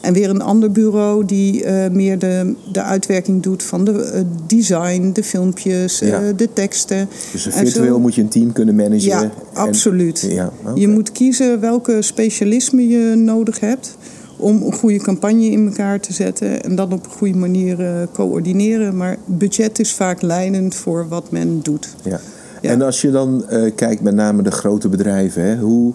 En 0.00 0.12
weer 0.12 0.30
een 0.30 0.42
ander 0.42 0.72
bureau 0.72 1.24
die 1.24 1.64
uh, 1.64 1.88
meer 1.88 2.18
de, 2.18 2.54
de 2.72 2.82
uitwerking 2.82 3.42
doet 3.42 3.62
van 3.62 3.84
de 3.84 3.92
uh, 4.14 4.20
design, 4.46 5.10
de 5.12 5.22
filmpjes, 5.22 5.98
ja. 5.98 6.32
de 6.32 6.52
teksten. 6.52 7.08
Dus 7.32 7.46
virtueel 7.50 8.00
moet 8.00 8.14
je 8.14 8.22
een 8.22 8.28
team 8.28 8.52
kunnen 8.52 8.74
managen. 8.74 9.08
Ja, 9.08 9.22
en... 9.22 9.30
absoluut. 9.52 10.26
Ja, 10.28 10.52
okay. 10.62 10.80
Je 10.80 10.88
moet 10.88 11.12
kiezen 11.12 11.60
welke 11.60 12.02
specialisme 12.02 12.88
je 12.88 13.14
nodig 13.14 13.60
hebt 13.60 13.96
om 14.36 14.62
een 14.62 14.72
goede 14.72 14.98
campagne 14.98 15.44
in 15.44 15.66
elkaar 15.66 16.00
te 16.00 16.12
zetten 16.12 16.62
en 16.62 16.74
dat 16.74 16.92
op 16.92 17.04
een 17.04 17.10
goede 17.10 17.38
manier 17.38 17.80
uh, 17.80 18.06
coördineren. 18.12 18.96
Maar 18.96 19.16
budget 19.24 19.78
is 19.78 19.92
vaak 19.92 20.22
leidend 20.22 20.74
voor 20.74 21.08
wat 21.08 21.30
men 21.30 21.60
doet. 21.62 21.94
Ja. 22.02 22.20
ja. 22.62 22.70
En 22.70 22.82
als 22.82 23.00
je 23.00 23.10
dan 23.10 23.44
uh, 23.50 23.70
kijkt 23.74 24.02
met 24.02 24.14
name 24.14 24.42
de 24.42 24.50
grote 24.50 24.88
bedrijven, 24.88 25.42
hè, 25.42 25.56
hoe 25.58 25.92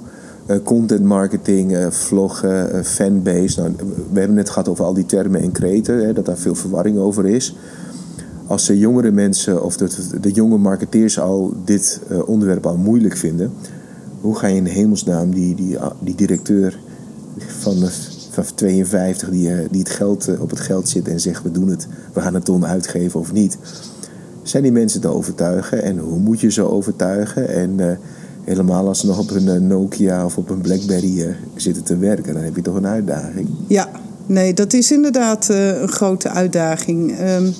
uh, 0.48 0.56
content 0.64 1.04
marketing, 1.04 1.88
vloggen, 1.90 2.86
fanbase. 2.86 3.62
Nou, 3.62 3.74
we 4.12 4.20
hebben 4.20 4.38
het 4.38 4.50
gehad 4.50 4.68
over 4.68 4.86
al 4.86 4.94
die 4.94 5.06
termen 5.06 5.42
en 5.42 5.52
kreten, 5.52 6.06
hè, 6.06 6.14
dat 6.14 6.26
daar 6.26 6.38
veel 6.38 6.56
verwarring 6.56 6.98
over 6.98 7.28
is. 7.28 7.56
Als 8.48 8.68
de 8.68 8.78
jongere 8.78 9.12
mensen 9.12 9.64
of 9.64 9.78
de, 9.78 9.90
de 10.22 10.32
jonge 10.32 10.58
marketeers 10.58 11.20
al 11.20 11.54
dit 11.66 12.02
onderwerp 12.26 12.66
al 12.66 12.78
moeilijk 12.78 13.18
vinden, 13.18 13.52
hoe 14.22 14.36
ga 14.36 14.48
je 14.48 14.56
in 14.56 14.66
hemelsnaam 14.66 15.34
die, 15.34 15.56
die, 15.56 15.78
die 16.00 16.16
directeur 16.16 16.80
van 17.38 17.80
de 17.80 17.92
van 18.32 18.44
52 18.56 19.30
die, 19.30 19.50
die 19.72 19.80
het 19.80 19.90
geld 19.90 20.40
op 20.40 20.50
het 20.50 20.60
geld 20.60 20.90
zit 20.90 21.08
en 21.08 21.20
zegt 21.20 21.44
we 21.44 21.52
doen 21.52 21.68
het, 21.68 21.88
we 22.14 22.22
gaan 22.22 22.34
het 22.34 22.46
ton 22.46 22.66
uitgeven 22.66 23.20
of 23.20 23.32
niet. 23.32 23.58
Zijn 24.44 24.64
die 24.64 24.72
mensen 24.72 25.02
te 25.02 25.08
overtuigen 25.08 25.84
en 25.84 25.98
hoe 25.98 26.20
moet 26.20 26.40
je 26.40 26.52
ze 26.52 26.70
overtuigen? 26.70 27.50
En 27.50 27.80
uh, 27.80 27.92
helemaal 28.44 28.88
als 28.88 29.00
ze 29.00 29.08
nog 29.08 29.20
op 29.20 29.30
een 29.32 29.68
Nokia 29.68 30.26
of 30.26 30.38
op 30.38 30.50
een 30.50 30.62
Blackberry 30.62 31.36
zitten 31.56 31.84
te 31.84 31.98
werken, 31.98 32.34
dan 32.34 32.44
heb 32.44 32.56
je 32.56 32.62
toch 32.62 32.76
een 32.76 32.88
uitdaging. 32.88 33.50
Ja, 33.68 33.90
nee, 34.26 34.54
dat 34.54 34.74
is 34.74 34.92
inderdaad 34.92 35.48
een 35.50 35.88
grote 35.88 36.30
uitdaging. 36.30 37.20
Um, 37.20 37.54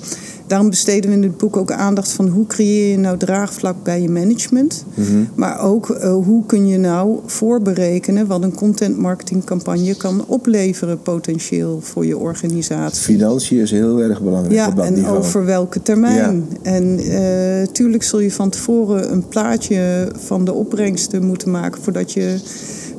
daarom 0.46 0.70
besteden 0.70 1.10
we 1.10 1.16
in 1.16 1.22
het 1.22 1.36
boek 1.36 1.56
ook 1.56 1.72
aandacht 1.72 2.12
van 2.12 2.28
hoe 2.28 2.46
creëer 2.46 2.90
je 2.90 2.98
nou 2.98 3.18
draagvlak 3.18 3.76
bij 3.82 4.02
je 4.02 4.08
management. 4.08 4.84
Mm-hmm. 4.94 5.28
Maar 5.34 5.60
ook 5.60 5.88
uh, 5.88 6.14
hoe 6.14 6.46
kun 6.46 6.66
je 6.66 6.78
nou 6.78 7.18
voorberekenen 7.26 8.26
wat 8.26 8.42
een 8.42 8.54
content 8.54 8.98
marketing 8.98 9.44
campagne 9.44 9.96
kan 9.96 10.24
opleveren 10.26 11.02
potentieel 11.02 11.80
voor 11.80 12.06
je 12.06 12.18
organisatie. 12.18 13.02
Financiën 13.02 13.58
is 13.58 13.70
heel 13.70 14.00
erg 14.00 14.22
belangrijk 14.22 14.54
ja, 14.54 14.68
op 14.68 14.76
dat 14.76 14.84
en 14.84 14.94
niveau. 14.94 15.18
over 15.18 15.44
welke 15.44 15.82
termijn. 15.82 16.46
Ja. 16.62 16.70
En 16.70 17.00
uh, 17.00 17.66
tuurlijk 17.72 18.02
zul 18.02 18.18
je 18.18 18.32
van 18.32 18.50
tevoren 18.50 19.12
een 19.12 19.28
plaatje 19.28 20.08
van 20.18 20.44
de 20.44 20.52
opbrengsten 20.52 21.26
moeten 21.26 21.50
maken 21.50 21.82
voordat 21.82 22.12
je 22.12 22.40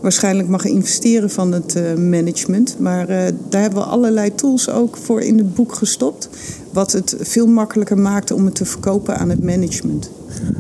waarschijnlijk 0.01 0.47
mag 0.47 0.65
investeren 0.65 1.29
van 1.29 1.51
het 1.51 1.75
uh, 1.75 1.93
management. 1.93 2.75
Maar 2.79 3.09
uh, 3.09 3.17
daar 3.49 3.61
hebben 3.61 3.79
we 3.79 3.85
allerlei 3.85 4.35
tools 4.35 4.69
ook 4.69 4.97
voor 4.97 5.21
in 5.21 5.37
het 5.37 5.53
boek 5.53 5.73
gestopt. 5.73 6.29
Wat 6.73 6.91
het 6.91 7.15
veel 7.19 7.47
makkelijker 7.47 7.97
maakt 7.97 8.31
om 8.31 8.45
het 8.45 8.55
te 8.55 8.65
verkopen 8.65 9.17
aan 9.17 9.29
het 9.29 9.43
management. 9.43 10.09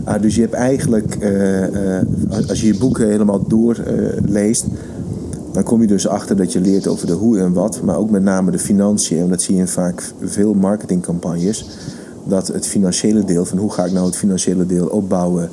Ah, 0.03 0.21
dus 0.21 0.35
je 0.35 0.41
hebt 0.41 0.53
eigenlijk, 0.53 1.17
uh, 1.19 2.49
als 2.49 2.61
je 2.61 2.67
je 2.67 2.77
boeken 2.77 3.07
helemaal 3.07 3.47
doorleest, 3.47 4.65
dan 5.53 5.63
kom 5.63 5.81
je 5.81 5.87
dus 5.87 6.07
achter 6.07 6.35
dat 6.35 6.51
je 6.53 6.61
leert 6.61 6.87
over 6.87 7.07
de 7.07 7.13
hoe 7.13 7.39
en 7.39 7.53
wat, 7.53 7.81
maar 7.81 7.97
ook 7.97 8.09
met 8.09 8.23
name 8.23 8.51
de 8.51 8.59
financiën. 8.59 9.19
En 9.19 9.29
dat 9.29 9.41
zie 9.41 9.55
je 9.55 9.61
in 9.61 9.67
vaak 9.67 10.13
veel 10.21 10.53
marketingcampagnes. 10.53 11.69
Dat 12.23 12.47
het 12.47 12.67
financiële 12.67 13.23
deel, 13.23 13.45
van 13.45 13.57
hoe 13.57 13.71
ga 13.71 13.85
ik 13.85 13.91
nou 13.91 14.05
het 14.05 14.15
financiële 14.15 14.65
deel 14.65 14.87
opbouwen, 14.87 15.49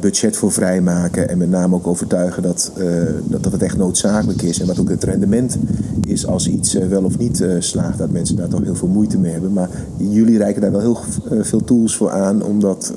budget 0.00 0.36
voor 0.36 0.52
vrijmaken 0.52 1.28
en 1.28 1.38
met 1.38 1.50
name 1.50 1.74
ook 1.74 1.86
overtuigen 1.86 2.42
dat, 2.42 2.72
uh, 2.78 2.84
dat, 3.24 3.42
dat 3.42 3.52
het 3.52 3.62
echt 3.62 3.76
noodzakelijk 3.76 4.42
is 4.42 4.60
en 4.60 4.66
wat 4.66 4.78
ook 4.78 4.88
het 4.88 5.04
rendement 5.04 5.58
is 6.06 6.26
als 6.26 6.48
iets 6.48 6.74
uh, 6.74 6.86
wel 6.86 7.04
of 7.04 7.18
niet 7.18 7.44
slaagt. 7.58 7.98
Dat 7.98 8.10
mensen 8.10 8.36
daar 8.36 8.48
toch 8.48 8.62
heel 8.62 8.74
veel 8.74 8.88
moeite 8.88 9.18
mee 9.18 9.32
hebben. 9.32 9.52
Maar 9.52 9.70
jullie 9.96 10.38
reiken 10.38 10.62
daar 10.62 10.72
wel 10.72 10.80
heel 10.80 10.98
veel 11.42 11.64
tools 11.64 11.96
voor 11.96 12.10
aan 12.10 12.42
om 12.42 12.60
dat 12.60 12.92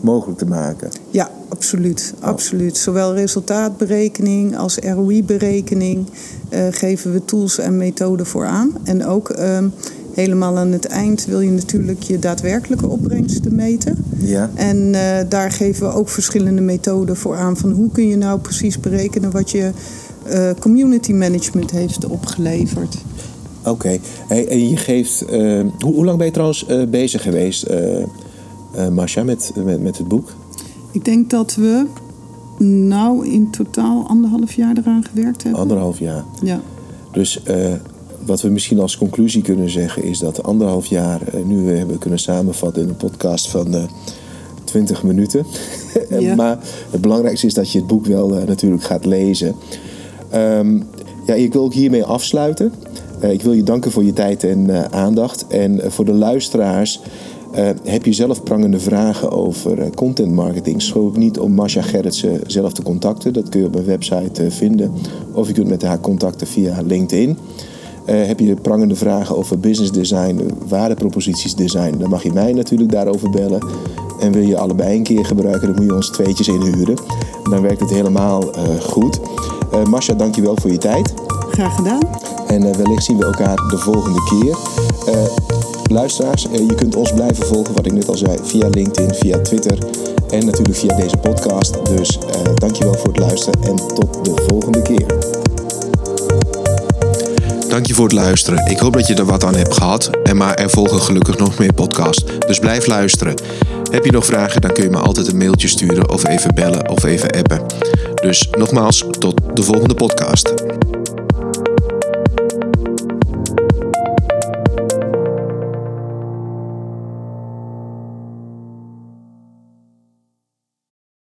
mogelijk 0.00 0.38
te 0.38 0.46
maken. 0.46 0.88
Ja, 1.10 1.30
absoluut. 1.48 2.14
absoluut. 2.20 2.76
Zowel 2.76 3.14
resultaatberekening 3.14 4.56
als 4.56 4.76
ROI-berekening 4.76 6.06
geven 6.70 7.12
we 7.12 7.24
tools 7.24 7.58
en 7.58 7.76
methoden 7.76 8.26
voor 8.26 8.46
aan. 8.46 8.70
En 8.84 9.06
ook 9.06 9.30
ehm, 9.30 9.68
helemaal 10.14 10.58
aan 10.58 10.72
het 10.72 10.86
eind 10.86 11.24
wil 11.24 11.40
je 11.40 11.50
natuurlijk 11.50 12.02
je 12.02 12.18
daadwerkelijke 12.18 12.86
opbrengsten 12.86 13.54
meten. 13.54 14.04
Ja. 14.18 14.50
En 14.54 14.76
uh, 14.76 15.18
daar 15.28 15.50
geven 15.50 15.88
we 15.88 15.94
ook 15.94 16.08
verschillende 16.08 16.60
methoden 16.60 17.16
voor 17.16 17.36
aan 17.36 17.56
van 17.56 17.70
hoe 17.70 17.90
kun 17.90 18.08
je 18.08 18.16
nou 18.16 18.40
precies 18.40 18.80
berekenen 18.80 19.30
wat 19.30 19.50
je 19.50 19.70
uh, 20.26 20.50
community 20.58 21.12
management 21.12 21.70
heeft 21.70 22.06
opgeleverd. 22.06 22.96
Oké, 23.60 23.70
okay. 23.70 24.00
hey, 24.28 24.48
en 24.48 24.68
je 24.68 24.76
geeft. 24.76 25.24
Uh, 25.30 25.60
hoe, 25.78 25.94
hoe, 25.94 26.04
lang 26.04 26.16
ben 26.16 26.26
je 26.26 26.32
trouwens 26.32 26.66
bezig 26.90 27.22
geweest, 27.22 27.66
Masha, 28.90 29.22
met, 29.22 29.52
met, 29.64 29.82
met 29.82 29.98
het 29.98 30.08
boek? 30.08 30.32
Ik 30.90 31.04
denk 31.04 31.30
dat 31.30 31.54
we 31.54 31.86
nou 32.64 33.28
in 33.28 33.50
totaal 33.50 34.06
anderhalf 34.08 34.52
jaar 34.52 34.76
eraan 34.76 35.04
gewerkt 35.04 35.42
hebben. 35.42 35.60
Anderhalf 35.60 35.98
jaar. 35.98 36.24
Ja. 36.42 36.60
Dus 37.12 37.42
wat 38.24 38.40
we 38.40 38.48
misschien 38.48 38.80
als 38.80 38.96
conclusie 38.96 39.42
kunnen 39.42 39.70
zeggen 39.70 40.02
is 40.02 40.18
dat 40.18 40.42
anderhalf 40.42 40.86
jaar 40.86 41.20
nu 41.44 41.64
we 41.64 41.72
hebben 41.72 41.98
kunnen 41.98 42.18
samenvatten 42.18 42.82
in 42.82 42.88
een 42.88 42.96
podcast 42.96 43.48
van 43.48 43.74
uh, 43.74 43.82
20 44.64 45.02
minuten. 45.02 45.46
Ja. 46.18 46.34
maar 46.34 46.58
het 46.90 47.00
belangrijkste 47.00 47.46
is 47.46 47.54
dat 47.54 47.72
je 47.72 47.78
het 47.78 47.86
boek 47.86 48.06
wel 48.06 48.38
uh, 48.38 48.44
natuurlijk 48.44 48.82
gaat 48.82 49.04
lezen. 49.04 49.54
Um, 50.34 50.82
ja, 51.26 51.34
ik 51.34 51.52
wil 51.52 51.62
ook 51.62 51.74
hiermee 51.74 52.04
afsluiten. 52.04 52.72
Uh, 53.24 53.32
ik 53.32 53.42
wil 53.42 53.52
je 53.52 53.62
danken 53.62 53.90
voor 53.90 54.04
je 54.04 54.12
tijd 54.12 54.44
en 54.44 54.92
aandacht. 54.92 55.46
En 55.46 55.92
voor 55.92 56.04
de 56.04 56.12
luisteraars. 56.12 57.00
Uh, 57.56 57.68
heb 57.84 58.04
je 58.04 58.12
zelf 58.12 58.42
prangende 58.42 58.78
vragen 58.78 59.30
over 59.30 59.78
uh, 59.78 59.84
content 59.94 60.32
marketing? 60.32 60.82
Schroom 60.82 61.18
niet 61.18 61.38
om 61.38 61.52
Masha 61.52 61.82
Gerritsen 61.82 62.40
zelf 62.46 62.72
te 62.72 62.82
contacten. 62.82 63.32
Dat 63.32 63.48
kun 63.48 63.60
je 63.60 63.66
op 63.66 63.72
mijn 63.72 63.84
website 63.84 64.44
uh, 64.44 64.50
vinden. 64.50 64.92
Of 65.32 65.46
je 65.46 65.52
kunt 65.52 65.68
met 65.68 65.82
haar 65.82 66.00
contacten 66.00 66.46
via 66.46 66.82
LinkedIn. 66.86 67.38
Uh, 68.06 68.26
heb 68.26 68.40
je 68.40 68.54
prangende 68.54 68.96
vragen 68.96 69.36
over 69.36 69.58
business 69.58 69.92
design, 69.92 70.50
waardeproposities 70.68 71.54
design, 71.54 71.96
dan 71.98 72.10
mag 72.10 72.22
je 72.22 72.32
mij 72.32 72.52
natuurlijk 72.52 72.90
daarover 72.90 73.30
bellen. 73.30 73.66
En 74.20 74.32
wil 74.32 74.42
je 74.42 74.58
allebei 74.58 74.96
een 74.96 75.02
keer 75.02 75.24
gebruiken, 75.24 75.66
dan 75.66 75.76
moet 75.76 75.84
je 75.84 75.94
ons 75.94 76.10
tweetjes 76.10 76.48
inhuren. 76.48 76.96
Dan 77.50 77.62
werkt 77.62 77.80
het 77.80 77.90
helemaal 77.90 78.42
uh, 78.44 78.80
goed. 78.80 79.20
Uh, 79.74 79.84
Masha, 79.84 80.14
dankjewel 80.14 80.56
voor 80.60 80.70
je 80.70 80.78
tijd. 80.78 81.14
Graag 81.50 81.74
gedaan. 81.74 82.00
En 82.46 82.76
wellicht 82.76 83.04
zien 83.04 83.16
we 83.16 83.24
elkaar 83.24 83.56
de 83.56 83.78
volgende 83.78 84.20
keer. 84.22 84.56
luisteraars, 85.92 86.42
je 86.42 86.74
kunt 86.74 86.96
ons 86.96 87.12
blijven 87.12 87.46
volgen, 87.46 87.74
wat 87.74 87.86
ik 87.86 87.92
net 87.92 88.08
al 88.08 88.16
zei, 88.16 88.38
via 88.42 88.68
LinkedIn, 88.68 89.14
via 89.14 89.38
Twitter 89.38 89.78
en 90.28 90.46
natuurlijk 90.46 90.78
via 90.78 90.96
deze 90.96 91.16
podcast. 91.16 91.86
Dus 91.86 92.18
dankjewel 92.54 92.94
voor 92.94 93.08
het 93.08 93.18
luisteren 93.18 93.62
en 93.62 93.76
tot 93.76 94.24
de 94.24 94.34
volgende 94.48 94.82
keer. 94.82 95.06
Dank 97.72 97.86
je 97.86 97.94
voor 97.94 98.04
het 98.04 98.12
luisteren. 98.12 98.70
Ik 98.70 98.78
hoop 98.78 98.92
dat 98.92 99.06
je 99.06 99.14
er 99.14 99.24
wat 99.24 99.44
aan 99.44 99.54
hebt 99.54 99.74
gehad. 99.74 100.10
En 100.22 100.36
maar 100.36 100.54
er 100.54 100.70
volgen 100.70 101.00
gelukkig 101.00 101.38
nog 101.38 101.58
meer 101.58 101.72
podcasts. 101.72 102.24
Dus 102.46 102.58
blijf 102.58 102.86
luisteren. 102.86 103.34
Heb 103.90 104.04
je 104.04 104.12
nog 104.12 104.24
vragen, 104.24 104.60
dan 104.60 104.72
kun 104.72 104.84
je 104.84 104.90
me 104.90 104.98
altijd 104.98 105.28
een 105.28 105.36
mailtje 105.36 105.68
sturen 105.68 106.10
of 106.10 106.26
even 106.26 106.54
bellen 106.54 106.88
of 106.88 107.04
even 107.04 107.30
appen. 107.30 107.60
Dus 108.22 108.48
nogmaals, 108.58 109.04
tot 109.18 109.40
de 109.54 109.62
volgende 109.62 109.94
podcast. 109.94 110.54